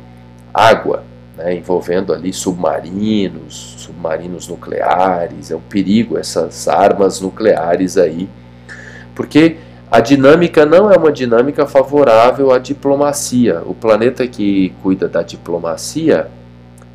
água, 0.52 1.04
né, 1.36 1.54
envolvendo 1.54 2.12
ali 2.12 2.32
submarinos, 2.32 3.76
submarinos 3.78 4.48
nucleares. 4.48 5.50
É 5.50 5.56
um 5.56 5.60
perigo 5.60 6.18
essas 6.18 6.66
armas 6.68 7.20
nucleares 7.20 7.96
aí, 7.96 8.28
porque 9.14 9.56
a 9.90 10.00
dinâmica 10.00 10.64
não 10.64 10.90
é 10.90 10.96
uma 10.96 11.10
dinâmica 11.10 11.66
favorável 11.66 12.52
à 12.52 12.58
diplomacia. 12.58 13.62
O 13.66 13.74
planeta 13.74 14.26
que 14.26 14.72
cuida 14.82 15.08
da 15.08 15.22
diplomacia 15.22 16.28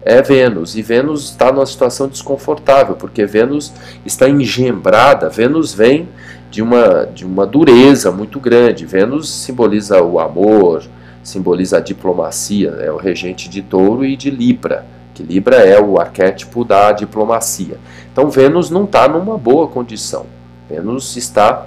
é 0.05 0.21
Vênus. 0.21 0.75
E 0.75 0.83
Vênus 0.83 1.31
está 1.31 1.51
numa 1.51 1.65
situação 1.65 2.07
desconfortável, 2.07 2.95
porque 2.95 3.25
Vênus 3.25 3.73
está 4.05 4.29
engembrada. 4.29 5.27
Vênus 5.29 5.73
vem 5.73 6.07
de 6.51 6.61
uma, 6.61 7.05
de 7.05 7.25
uma 7.25 7.45
dureza 7.45 8.11
muito 8.11 8.39
grande. 8.39 8.85
Vênus 8.85 9.27
simboliza 9.27 10.01
o 10.03 10.19
amor, 10.19 10.83
simboliza 11.23 11.77
a 11.77 11.81
diplomacia, 11.81 12.69
é 12.79 12.91
o 12.91 12.97
regente 12.97 13.49
de 13.49 13.63
touro 13.63 14.05
e 14.05 14.15
de 14.15 14.29
Libra, 14.29 14.85
que 15.15 15.23
Libra 15.23 15.55
é 15.55 15.81
o 15.81 15.99
arquétipo 15.99 16.63
da 16.63 16.91
diplomacia. 16.91 17.79
Então 18.13 18.29
Vênus 18.29 18.69
não 18.69 18.83
está 18.83 19.07
numa 19.07 19.39
boa 19.39 19.67
condição. 19.67 20.27
Vênus 20.69 21.17
está 21.17 21.65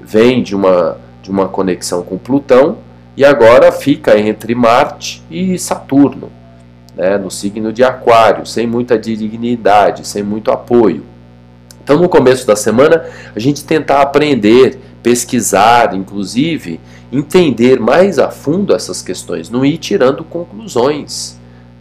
vem 0.00 0.42
de 0.42 0.54
uma, 0.54 0.96
de 1.22 1.30
uma 1.30 1.48
conexão 1.48 2.02
com 2.02 2.16
Plutão 2.16 2.78
e 3.16 3.24
agora 3.24 3.70
fica 3.70 4.18
entre 4.18 4.54
Marte 4.54 5.22
e 5.30 5.58
Saturno 5.58 6.39
né, 7.00 7.16
no 7.16 7.30
signo 7.30 7.72
de 7.72 7.82
Aquário, 7.82 8.44
sem 8.44 8.66
muita 8.66 8.98
dignidade, 8.98 10.06
sem 10.06 10.22
muito 10.22 10.50
apoio. 10.50 11.02
Então, 11.82 11.98
no 11.98 12.10
começo 12.10 12.46
da 12.46 12.54
semana, 12.54 13.06
a 13.34 13.38
gente 13.38 13.64
tentar 13.64 14.02
aprender, 14.02 14.78
pesquisar, 15.02 15.94
inclusive 15.94 16.78
entender 17.10 17.80
mais 17.80 18.18
a 18.18 18.30
fundo 18.30 18.74
essas 18.74 19.00
questões, 19.00 19.48
não 19.48 19.64
ir 19.64 19.78
tirando 19.78 20.22
conclusões, 20.22 21.40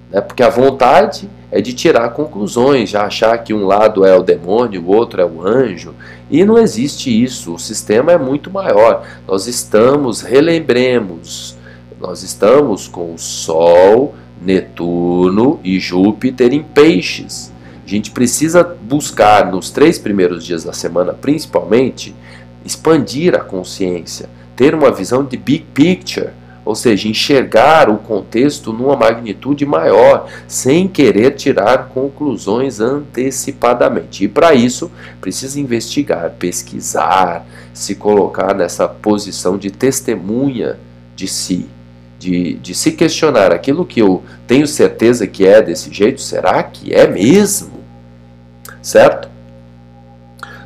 né? 0.10 0.22
porque 0.22 0.42
a 0.42 0.50
vontade 0.50 1.30
é 1.52 1.60
de 1.60 1.74
tirar 1.74 2.12
conclusões, 2.12 2.90
já 2.90 3.04
achar 3.04 3.38
que 3.40 3.54
um 3.54 3.66
lado 3.66 4.06
é 4.06 4.16
o 4.16 4.24
demônio, 4.24 4.82
o 4.82 4.96
outro 4.96 5.22
é 5.22 5.26
o 5.26 5.46
anjo, 5.46 5.94
e 6.32 6.46
não 6.46 6.58
existe 6.58 7.12
isso, 7.12 7.56
o 7.56 7.60
sistema 7.60 8.14
é 8.14 8.18
muito 8.18 8.50
maior. 8.50 9.06
Nós 9.28 9.48
estamos, 9.48 10.22
relembremos, 10.22 11.58
nós 12.00 12.24
estamos 12.24 12.88
com 12.88 13.14
o 13.14 13.20
Sol 13.20 14.16
Netuno 14.42 15.60
e 15.64 15.80
Júpiter 15.80 16.54
em 16.54 16.64
peixes. 16.64 17.52
A 17.86 17.90
gente 17.90 18.12
precisa 18.12 18.64
buscar 18.64 19.52
nos 19.52 19.72
três 19.72 19.98
primeiros 19.98 20.46
dias 20.46 20.64
da 20.64 20.74
semana, 20.74 21.14
principalmente, 21.14 22.16
expandir 22.64 23.36
a 23.36 23.40
consciência, 23.40 24.30
ter 24.56 24.76
uma 24.76 24.92
visão 24.92 25.24
de 25.24 25.36
big 25.36 25.66
picture, 25.74 26.30
ou 26.64 26.76
seja, 26.76 27.08
enxergar 27.08 27.90
o 27.90 27.98
contexto 27.98 28.72
numa 28.72 28.96
magnitude 28.96 29.66
maior, 29.66 30.30
sem 30.48 30.88
querer 30.88 31.32
tirar 31.32 31.90
conclusões 31.90 32.80
antecipadamente. 32.80 34.26
E 34.26 34.28
para 34.28 34.54
isso, 34.54 34.92
precisa 35.20 35.60
investigar, 35.60 36.36
pesquisar, 36.38 37.44
se 37.74 37.96
colocar 37.96 38.54
nessa 38.54 38.88
posição 38.88 39.58
de 39.58 39.72
testemunha 39.72 40.78
de 41.16 41.28
si 41.28 41.68
de, 42.20 42.56
de 42.56 42.76
se 42.76 42.92
questionar 42.92 43.52
aquilo 43.52 43.86
que 43.86 44.02
eu 44.02 44.22
tenho 44.46 44.68
certeza 44.68 45.26
que 45.26 45.48
é 45.48 45.62
desse 45.62 45.92
jeito, 45.92 46.20
será 46.20 46.62
que 46.62 46.94
é 46.94 47.08
mesmo? 47.08 47.80
Certo? 48.82 49.30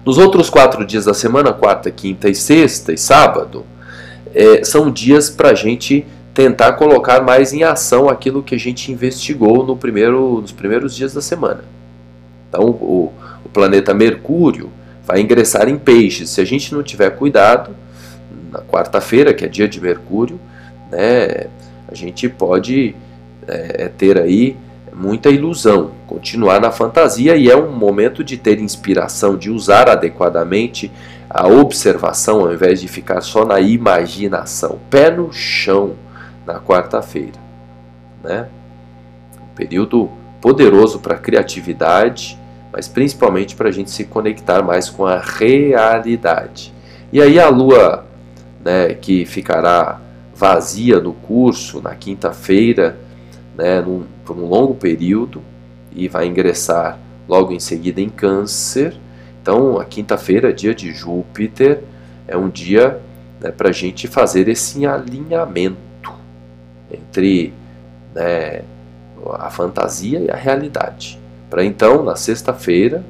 Nos 0.04 0.18
outros 0.18 0.50
quatro 0.50 0.84
dias 0.86 1.06
da 1.06 1.13
semana, 1.13 1.54
quarta, 1.54 1.92
quinta 1.92 2.28
e 2.28 2.36
sexta 2.36 2.92
e 2.92 2.98
sábado, 2.98 3.66
é, 4.34 4.63
são 4.63 4.92
dias 4.92 5.30
para 5.30 5.52
a 5.52 5.54
gente 5.54 6.06
tentar 6.34 6.74
colocar 6.74 7.22
mais 7.22 7.54
em 7.54 7.63
ação 7.63 8.10
aquilo 8.10 8.42
que 8.42 8.56
a 8.56 8.60
gente 8.60 8.92
investigou 8.92 9.63
no 9.63 9.78
primeiro, 9.78 10.42
nos 10.42 10.52
primeiros 10.52 10.96
dias 10.96 11.13
da 11.13 11.22
semana. 11.22 11.63
Então, 12.50 12.66
o, 12.66 13.13
o 13.46 13.50
planeta 13.50 13.94
Mercúrio 13.94 14.72
vai 15.06 15.22
ingressar 15.22 15.70
em 15.70 15.78
peixes. 15.78 16.32
Se 16.32 16.42
a 16.42 16.46
gente 16.46 16.74
não 16.74 16.82
tiver 16.82 17.12
cuidado, 17.12 17.76
na 18.52 18.60
quarta-feira, 18.60 19.34
que 19.34 19.46
é 19.46 19.48
dia 19.48 19.68
de 19.68 19.80
Mercúrio, 19.80 20.39
né, 20.94 21.48
a 21.88 21.96
gente 21.96 22.30
pode 22.30 22.96
é, 23.48 23.86
é, 23.86 23.88
ter 23.88 24.18
aí 24.20 24.56
muita 24.94 25.30
ilusão, 25.30 25.92
continuar 26.06 26.62
na 26.62 26.72
fantasia 26.72 27.36
e 27.36 27.50
é 27.50 27.58
um 27.58 27.72
momento 27.72 28.24
de 28.24 28.38
ter 28.38 28.60
inspiração, 28.60 29.36
de 29.36 29.50
usar 29.50 29.90
adequadamente 29.90 30.92
a 31.28 31.48
observação 31.48 32.42
ao 32.42 32.54
invés 32.54 32.80
de 32.80 32.88
ficar 32.88 33.22
só 33.22 33.44
na 33.44 33.60
imaginação. 33.60 34.80
Pé 34.90 35.10
no 35.10 35.34
chão 35.34 35.96
na 36.46 36.60
quarta-feira. 36.60 37.42
Né? 38.24 38.48
Um 39.42 39.56
período 39.56 40.12
poderoso 40.40 41.00
para 41.00 41.16
criatividade, 41.16 42.38
mas 42.72 42.88
principalmente 42.88 43.56
para 43.56 43.70
a 43.70 43.72
gente 43.72 43.90
se 43.90 44.04
conectar 44.04 44.62
mais 44.62 44.92
com 44.92 45.08
a 45.08 45.20
realidade. 45.20 46.72
E 47.12 47.20
aí 47.20 47.40
a 47.40 47.50
lua, 47.50 48.06
né, 48.64 48.94
que 48.94 49.26
ficará 49.26 50.00
vazia 50.44 51.00
no 51.00 51.14
curso 51.14 51.82
na 51.82 51.96
quinta-feira, 51.96 52.98
né, 53.56 53.80
num, 53.80 54.04
por 54.26 54.36
um 54.36 54.46
longo 54.46 54.76
período, 54.76 55.42
e 55.96 56.10
vai 56.10 56.28
ingressar 56.28 57.00
logo 57.30 57.54
em 57.54 57.62
seguida 57.62 58.02
em 58.02 58.10
Câncer. 58.10 58.94
Então, 59.42 59.80
a 59.80 59.86
quinta-feira, 59.86 60.52
dia 60.52 60.76
de 60.76 60.92
Júpiter, 60.92 61.82
é 62.28 62.36
um 62.36 62.50
dia 62.50 63.00
né, 63.40 63.52
para 63.52 63.70
a 63.70 63.72
gente 63.72 64.06
fazer 64.06 64.50
esse 64.50 64.86
alinhamento 64.86 66.12
entre 66.92 67.54
né, 68.14 68.64
a 69.36 69.50
fantasia 69.50 70.20
e 70.20 70.30
a 70.30 70.36
realidade. 70.36 71.18
Para 71.50 71.64
então, 71.64 72.04
na 72.04 72.18
sexta-feira, 72.18 73.02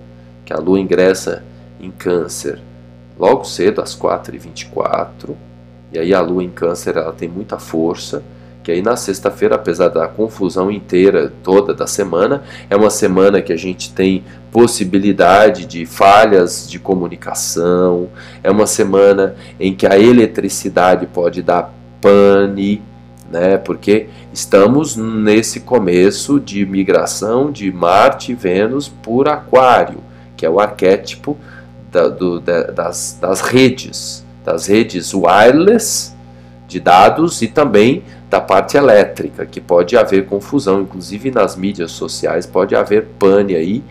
que 0.46 0.54
a 0.54 0.58
Lua 0.58 0.80
ingressa 0.80 1.43
em 1.82 1.89
Câncer 1.89 2.62
logo 3.17 3.43
cedo, 3.43 3.82
às 3.82 3.96
4h24, 3.98 5.36
e 5.93 5.99
aí 5.99 6.13
a 6.13 6.21
lua 6.21 6.43
em 6.43 6.49
câncer 6.49 6.97
ela 6.97 7.13
tem 7.13 7.29
muita 7.29 7.60
força, 7.60 8.23
que 8.63 8.71
aí 8.71 8.82
na 8.82 8.95
sexta-feira, 8.95 9.56
apesar 9.56 9.89
da 9.89 10.08
confusão 10.08 10.71
inteira 10.71 11.32
toda 11.43 11.73
da 11.73 11.86
semana, 11.86 12.43
é 12.69 12.75
uma 12.75 12.89
semana 12.89 13.41
que 13.41 13.51
a 13.51 13.58
gente 13.58 13.93
tem 13.93 14.23
possibilidade 14.51 15.65
de 15.65 15.86
falhas 15.86 16.67
de 16.67 16.79
comunicação, 16.79 18.10
é 18.41 18.49
uma 18.49 18.65
semana 18.65 19.36
em 19.60 19.75
que 19.75 19.86
a 19.86 19.99
eletricidade 19.99 21.06
pode 21.08 21.41
dar 21.41 21.73
pane, 22.01 22.82
né? 23.29 23.58
Porque 23.58 24.08
estamos 24.32 24.95
nesse 24.95 25.60
começo 25.60 26.39
de 26.39 26.65
migração 26.65 27.51
de 27.51 27.71
Marte 27.71 28.32
e 28.32 28.36
Vênus 28.36 28.88
por 28.88 29.27
Aquário, 29.27 29.99
que 30.38 30.45
é 30.45 30.49
o 30.49 30.60
arquétipo 30.60 31.38
da, 31.91 32.08
do, 32.08 32.39
da, 32.39 32.63
das, 32.63 33.17
das 33.19 33.41
redes, 33.41 34.22
das 34.43 34.67
redes 34.67 35.13
wireless 35.13 36.13
de 36.67 36.79
dados 36.79 37.41
e 37.41 37.47
também 37.47 38.03
da 38.29 38.41
parte 38.41 38.77
elétrica, 38.77 39.45
que 39.45 39.62
pode 39.62 39.95
haver 39.95 40.25
confusão, 40.25 40.82
inclusive 40.82 41.29
nas 41.29 41.56
mídias 41.56 41.91
sociais 41.91 42.45
pode 42.45 42.75
haver 42.75 43.06
pane 43.19 43.56
aí 43.56 43.84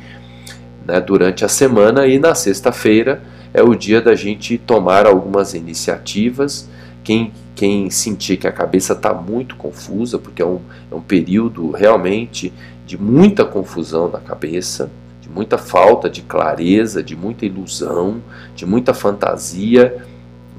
né, 0.84 1.00
durante 1.00 1.44
a 1.44 1.48
semana 1.48 2.06
e 2.06 2.18
na 2.18 2.34
sexta-feira 2.34 3.22
é 3.54 3.62
o 3.62 3.74
dia 3.74 4.00
da 4.00 4.14
gente 4.14 4.58
tomar 4.58 5.06
algumas 5.06 5.54
iniciativas. 5.54 6.68
Quem, 7.04 7.32
quem 7.54 7.90
sentir 7.90 8.36
que 8.36 8.46
a 8.46 8.52
cabeça 8.52 8.94
está 8.94 9.12
muito 9.12 9.56
confusa, 9.56 10.18
porque 10.18 10.42
é 10.42 10.46
um, 10.46 10.60
é 10.90 10.94
um 10.94 11.00
período 11.00 11.70
realmente 11.70 12.52
de 12.86 12.96
muita 12.96 13.44
confusão 13.44 14.08
na 14.08 14.20
cabeça, 14.20 14.90
de 15.20 15.28
muita 15.28 15.58
falta 15.58 16.08
de 16.08 16.22
clareza, 16.22 17.02
de 17.02 17.14
muita 17.14 17.44
ilusão, 17.44 18.22
de 18.54 18.64
muita 18.64 18.94
fantasia, 18.94 20.04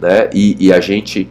né? 0.03 0.29
e, 0.33 0.67
e 0.67 0.73
a 0.73 0.81
gente 0.81 1.29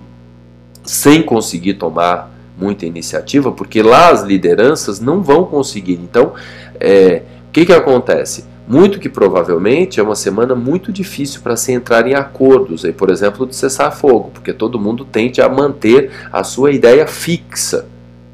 sem 0.83 1.23
conseguir 1.23 1.75
tomar 1.75 2.33
muita 2.57 2.87
iniciativa, 2.87 3.53
porque 3.53 3.83
lá 3.83 4.11
as 4.11 4.23
lideranças 4.23 4.99
não 4.99 5.23
vão 5.23 5.45
conseguir. 5.45 6.01
Então, 6.03 6.33
é, 6.81 7.23
o 7.49 7.53
que, 7.53 7.67
que 7.67 7.73
acontece? 7.73 8.47
Muito 8.67 8.99
que 8.99 9.11
provavelmente 9.11 10.01
é 10.01 10.03
uma 10.03 10.15
semana 10.15 10.55
muito 10.55 10.91
difícil 10.91 11.43
para 11.43 11.55
se 11.55 11.71
entrar 11.71 12.07
em 12.07 12.15
acordos, 12.15 12.83
aí, 12.85 12.93
por 12.93 13.11
exemplo, 13.11 13.47
de 13.47 13.55
cessar 13.55 13.95
fogo, 13.95 14.31
porque 14.33 14.55
todo 14.55 14.81
mundo 14.81 15.05
tende 15.05 15.43
a 15.43 15.49
manter 15.51 16.11
a 16.33 16.43
sua 16.43 16.73
ideia 16.73 17.07
fixa, 17.07 17.87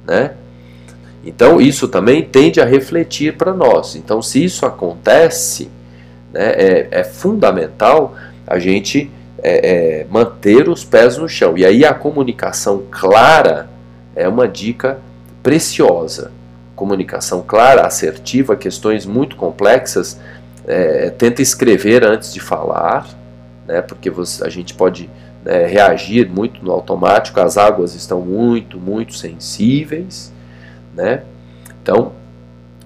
né? 0.07 0.35
Então 1.25 1.61
isso 1.61 1.89
também 1.89 2.23
tende 2.23 2.61
a 2.61 2.65
refletir 2.65 3.37
para 3.37 3.53
nós. 3.53 3.97
Então 3.97 4.23
se 4.23 4.43
isso 4.43 4.65
acontece, 4.65 5.69
né, 6.33 6.53
é, 6.53 6.89
é 6.93 7.05
fundamental 7.05 8.15
a 8.47 8.59
gente 8.59 9.11
é, 9.43 10.01
é, 10.01 10.07
manter 10.11 10.69
os 10.69 10.85
pés 10.85 11.17
no 11.17 11.29
chão. 11.29 11.57
E 11.57 11.65
aí 11.65 11.85
a 11.85 11.95
comunicação 11.95 12.85
clara 12.91 13.69
é 14.15 14.29
uma 14.29 14.49
dica 14.49 14.99
preciosa. 15.43 16.33
Comunicação 16.75 17.43
clara, 17.43 17.87
assertiva, 17.87 18.57
questões 18.57 19.07
muito 19.07 19.37
complexas, 19.37 20.21
é, 20.67 21.11
tenta 21.11 21.41
escrever 21.43 22.05
antes 22.05 22.33
de 22.33 22.41
falar, 22.41 23.09
né, 23.67 23.81
porque 23.81 24.11
você, 24.11 24.45
a 24.45 24.49
gente 24.49 24.75
pode 24.75 25.09
né, 25.45 25.67
reagir 25.67 26.29
muito 26.29 26.65
no 26.65 26.71
automático, 26.71 27.41
as 27.41 27.57
águas 27.57 27.95
estão 27.95 28.21
muito, 28.21 28.79
muito 28.79 29.15
sensíveis. 29.17 30.33
Né? 30.95 31.23
Então, 31.83 32.13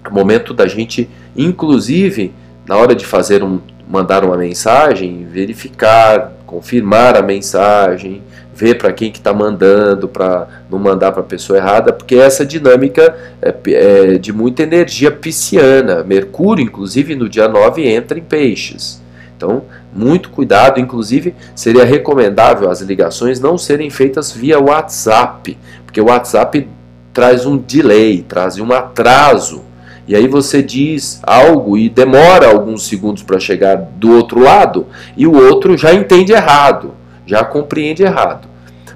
é 0.04 0.10
momento 0.10 0.54
da 0.54 0.66
gente, 0.66 1.08
inclusive, 1.36 2.32
na 2.66 2.76
hora 2.76 2.94
de 2.94 3.04
fazer 3.04 3.42
um, 3.42 3.60
mandar 3.88 4.24
uma 4.24 4.36
mensagem, 4.36 5.26
verificar, 5.26 6.32
confirmar 6.52 7.16
a 7.16 7.22
mensagem, 7.22 8.22
ver 8.54 8.76
para 8.76 8.92
quem 8.92 9.10
que 9.10 9.16
está 9.16 9.32
mandando, 9.32 10.06
para 10.06 10.46
não 10.70 10.78
mandar 10.78 11.10
para 11.10 11.22
a 11.22 11.24
pessoa 11.24 11.58
errada, 11.58 11.94
porque 11.94 12.14
essa 12.14 12.44
dinâmica 12.44 13.16
é, 13.40 13.54
é, 13.68 14.18
de 14.18 14.34
muita 14.34 14.62
energia 14.62 15.10
pisciana. 15.10 16.04
Mercúrio, 16.04 16.62
inclusive, 16.62 17.16
no 17.16 17.26
dia 17.26 17.48
9 17.48 17.88
entra 17.88 18.18
em 18.18 18.22
peixes. 18.22 19.00
Então, 19.34 19.62
muito 19.94 20.28
cuidado, 20.28 20.78
inclusive 20.78 21.34
seria 21.54 21.86
recomendável 21.86 22.70
as 22.70 22.82
ligações 22.82 23.40
não 23.40 23.56
serem 23.56 23.88
feitas 23.88 24.30
via 24.30 24.60
WhatsApp, 24.60 25.56
porque 25.86 26.02
o 26.02 26.08
WhatsApp 26.08 26.68
traz 27.14 27.46
um 27.46 27.56
delay, 27.56 28.22
traz 28.28 28.58
um 28.58 28.70
atraso 28.72 29.62
e 30.06 30.16
aí 30.16 30.26
você 30.26 30.62
diz 30.62 31.20
algo 31.22 31.78
e 31.78 31.88
demora 31.88 32.48
alguns 32.48 32.86
segundos 32.86 33.22
para 33.22 33.38
chegar 33.38 33.76
do 33.76 34.12
outro 34.12 34.40
lado 34.40 34.86
e 35.16 35.26
o 35.26 35.34
outro 35.34 35.76
já 35.76 35.94
entende 35.94 36.32
errado, 36.32 36.92
já 37.24 37.44
compreende 37.44 38.02
errado. 38.02 38.48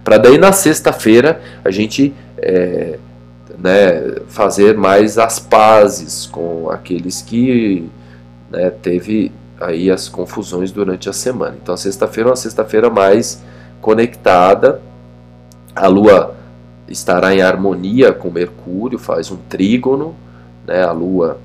Para 0.03 0.19
daí 0.19 0.37
na 0.37 0.53
sexta-feira 0.53 1.41
a 1.65 1.71
gente 1.71 2.13
é, 2.39 2.99
né, 3.59 4.17
fazer 4.29 4.77
mais 4.77 5.17
as 5.17 5.39
pazes 5.39 6.27
com 6.27 6.71
aqueles 6.71 7.23
que 7.23 7.89
né, 8.51 8.71
teve 8.71 9.33
aí 9.61 9.91
as 9.91 10.09
confusões 10.09 10.73
durante 10.73 11.09
a 11.09 11.13
semana. 11.13 11.57
Então 11.63 11.75
a 11.75 11.79
sexta-feira 11.79 12.29
é 12.29 12.33
uma 12.33 12.37
sexta-feira 12.37 12.91
mais 12.91 13.43
conectada. 13.81 14.81
A 15.75 15.87
Lua 15.87 16.35
estará 16.89 17.35
em 17.35 17.43
harmonia 17.43 18.13
com 18.13 18.31
Mercúrio, 18.31 18.99
faz 18.99 19.31
um 19.31 19.37
trígono 19.37 20.15
né, 20.67 20.83
a 20.83 20.93
Lua 20.93 21.39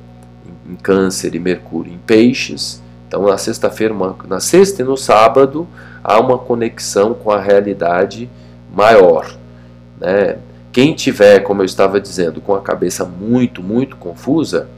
em 0.70 0.76
Câncer 0.76 1.36
e 1.36 1.40
Mercúrio 1.40 1.94
em 1.94 1.98
Peixes. 1.98 2.82
Então, 3.08 3.24
na 3.28 3.38
sexta-feira, 3.38 3.94
na 4.28 4.40
sexta 4.40 4.82
e 4.82 4.86
no 4.86 4.96
sábado, 4.96 5.68
há 6.04 6.20
uma 6.20 6.38
conexão 6.38 7.14
com 7.14 7.30
a 7.30 7.40
realidade 7.40 8.30
maior. 8.74 9.30
Né? 10.00 10.38
Quem 10.72 10.94
tiver, 10.94 11.42
como 11.42 11.62
eu 11.62 11.66
estava 11.66 12.00
dizendo, 12.00 12.40
com 12.40 12.56
a 12.56 12.62
cabeça 12.62 13.04
muito, 13.04 13.62
muito 13.62 13.98
confusa, 13.98 14.70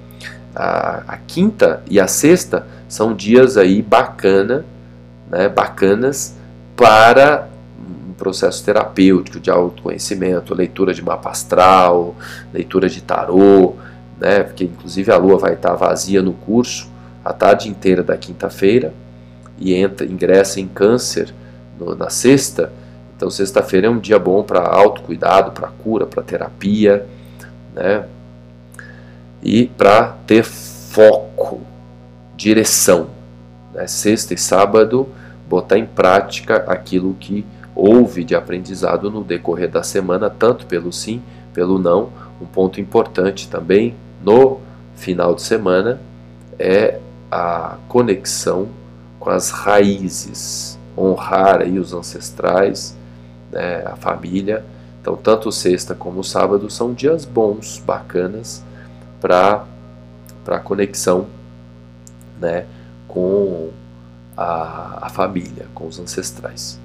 a, 0.55 1.03
a 1.07 1.17
quinta 1.17 1.83
e 1.89 1.99
a 1.99 2.07
sexta 2.07 2.65
são 2.87 3.13
dias 3.13 3.57
aí 3.57 3.81
bacana, 3.81 4.65
né, 5.29 5.47
bacanas 5.49 6.35
para 6.75 7.47
um 7.79 8.13
processo 8.13 8.63
terapêutico 8.63 9.39
de 9.39 9.49
autoconhecimento, 9.49 10.53
leitura 10.53 10.93
de 10.93 11.03
mapa 11.03 11.29
astral, 11.29 12.15
leitura 12.53 12.89
de 12.89 13.01
tarô, 13.01 13.75
né, 14.23 14.41
porque 14.41 14.63
inclusive 14.63 15.11
a 15.11 15.17
lua 15.17 15.37
vai 15.37 15.53
estar 15.53 15.73
vazia 15.75 16.21
no 16.21 16.31
curso 16.31 16.87
a 17.25 17.33
tarde 17.33 17.67
inteira 17.67 18.01
da 18.01 18.15
quinta-feira 18.15 18.93
e 19.59 19.73
entra, 19.73 20.05
ingressa 20.07 20.61
em 20.61 20.67
câncer 20.67 21.33
no, 21.77 21.93
na 21.93 22.09
sexta. 22.09 22.71
Então 23.17 23.29
sexta-feira 23.29 23.87
é 23.87 23.89
um 23.89 23.99
dia 23.99 24.17
bom 24.17 24.41
para 24.41 24.61
autocuidado, 24.61 25.51
para 25.51 25.67
cura, 25.67 26.05
para 26.05 26.23
terapia, 26.23 27.05
né? 27.75 28.05
E 29.41 29.67
para 29.67 30.15
ter 30.25 30.45
foco, 30.45 31.59
direção. 32.37 33.09
Né? 33.73 33.87
Sexta 33.87 34.33
e 34.33 34.37
sábado 34.37 35.09
botar 35.49 35.77
em 35.77 35.85
prática 35.85 36.63
aquilo 36.67 37.13
que 37.19 37.45
houve 37.75 38.23
de 38.23 38.35
aprendizado 38.35 39.11
no 39.11 39.21
decorrer 39.21 39.69
da 39.69 39.83
semana, 39.83 40.29
tanto 40.29 40.65
pelo 40.65 40.93
sim, 40.93 41.21
pelo 41.53 41.77
não. 41.77 42.09
Um 42.41 42.45
ponto 42.45 42.79
importante 42.79 43.49
também 43.49 43.93
no 44.23 44.59
final 44.95 45.35
de 45.35 45.41
semana 45.41 45.99
é 46.57 46.99
a 47.29 47.77
conexão 47.87 48.69
com 49.19 49.29
as 49.29 49.49
raízes, 49.49 50.77
honrar 50.97 51.61
aí 51.61 51.79
os 51.79 51.93
ancestrais, 51.93 52.95
né, 53.51 53.83
a 53.85 53.95
família. 53.95 54.63
Então, 55.01 55.15
tanto 55.15 55.51
sexta 55.51 55.93
como 55.93 56.23
sábado 56.23 56.69
são 56.69 56.93
dias 56.93 57.25
bons, 57.25 57.81
bacanas 57.85 58.63
para 59.19 59.65
para 60.43 60.59
conexão, 60.59 61.27
né, 62.37 62.65
com 63.07 63.69
a, 64.35 65.05
a 65.05 65.09
família, 65.09 65.67
com 65.73 65.87
os 65.87 65.97
ancestrais. 65.99 66.77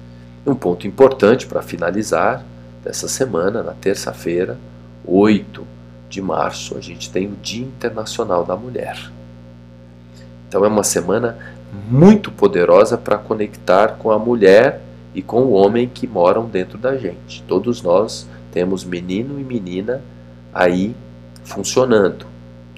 Um 0.45 0.55
ponto 0.55 0.87
importante 0.87 1.45
para 1.45 1.61
finalizar 1.61 2.41
dessa 2.81 3.09
semana, 3.09 3.61
na 3.61 3.73
terça-feira, 3.73 4.57
8 5.05 5.67
de 6.09 6.21
março, 6.21 6.75
a 6.75 6.81
gente 6.81 7.09
tem 7.11 7.27
o 7.27 7.35
Dia 7.41 7.65
Internacional 7.65 8.43
da 8.43 8.55
Mulher. 8.55 9.11
Então 10.47 10.65
é 10.65 10.67
uma 10.67 10.83
semana 10.83 11.37
muito 11.89 12.31
poderosa 12.31 12.97
para 12.97 13.17
conectar 13.17 13.89
com 13.99 14.09
a 14.09 14.17
mulher 14.17 14.81
e 15.13 15.21
com 15.21 15.41
o 15.43 15.51
homem 15.51 15.87
que 15.87 16.07
moram 16.07 16.45
dentro 16.45 16.77
da 16.77 16.97
gente. 16.97 17.43
Todos 17.43 17.81
nós 17.81 18.27
temos 18.51 18.83
menino 18.83 19.39
e 19.39 19.43
menina 19.43 20.01
aí 20.51 20.95
funcionando, 21.43 22.25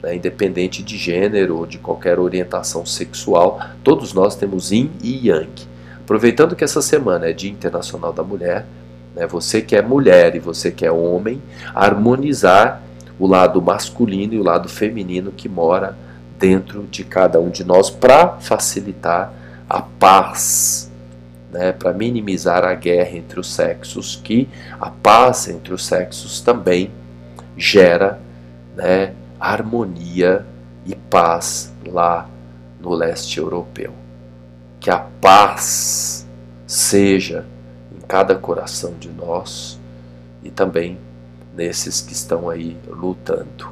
né? 0.03 0.15
independente 0.15 0.83
de 0.83 0.97
gênero 0.97 1.57
ou 1.57 1.65
de 1.65 1.77
qualquer 1.77 2.19
orientação 2.19 2.85
sexual, 2.85 3.59
todos 3.83 4.13
nós 4.13 4.35
temos 4.35 4.71
yin 4.71 4.91
e 5.01 5.29
yang. 5.29 5.51
Aproveitando 6.03 6.55
que 6.55 6.63
essa 6.63 6.81
semana 6.81 7.27
é 7.27 7.33
Dia 7.33 7.51
Internacional 7.51 8.11
da 8.11 8.23
Mulher, 8.23 8.65
né? 9.15 9.25
você 9.25 9.61
que 9.61 9.75
é 9.75 9.81
mulher 9.81 10.35
e 10.35 10.39
você 10.39 10.71
que 10.71 10.85
é 10.85 10.91
homem, 10.91 11.41
harmonizar 11.73 12.81
o 13.21 13.27
lado 13.27 13.61
masculino 13.61 14.33
e 14.33 14.39
o 14.39 14.43
lado 14.43 14.67
feminino 14.67 15.31
que 15.31 15.47
mora 15.47 15.95
dentro 16.39 16.87
de 16.89 17.03
cada 17.03 17.39
um 17.39 17.51
de 17.51 17.63
nós 17.63 17.87
para 17.87 18.39
facilitar 18.39 19.31
a 19.69 19.79
paz, 19.79 20.91
né, 21.51 21.71
para 21.71 21.93
minimizar 21.93 22.65
a 22.65 22.73
guerra 22.73 23.15
entre 23.15 23.39
os 23.39 23.53
sexos, 23.53 24.19
que 24.23 24.49
a 24.79 24.89
paz 24.89 25.47
entre 25.47 25.71
os 25.71 25.85
sexos 25.85 26.41
também 26.41 26.89
gera 27.55 28.19
né, 28.75 29.13
harmonia 29.39 30.43
e 30.83 30.95
paz 30.95 31.71
lá 31.85 32.27
no 32.79 32.89
leste 32.89 33.37
europeu. 33.37 33.93
Que 34.79 34.89
a 34.89 34.97
paz 34.97 36.27
seja 36.65 37.45
em 37.95 38.01
cada 38.07 38.33
coração 38.33 38.95
de 38.99 39.09
nós 39.09 39.79
e 40.41 40.49
também 40.49 40.97
nesses 41.61 42.01
que 42.01 42.13
estão 42.13 42.49
aí 42.49 42.75
lutando. 42.87 43.71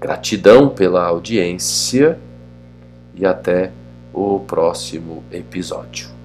Gratidão 0.00 0.70
pela 0.70 1.04
audiência 1.04 2.18
e 3.14 3.26
até 3.26 3.72
o 4.12 4.40
próximo 4.40 5.22
episódio. 5.30 6.15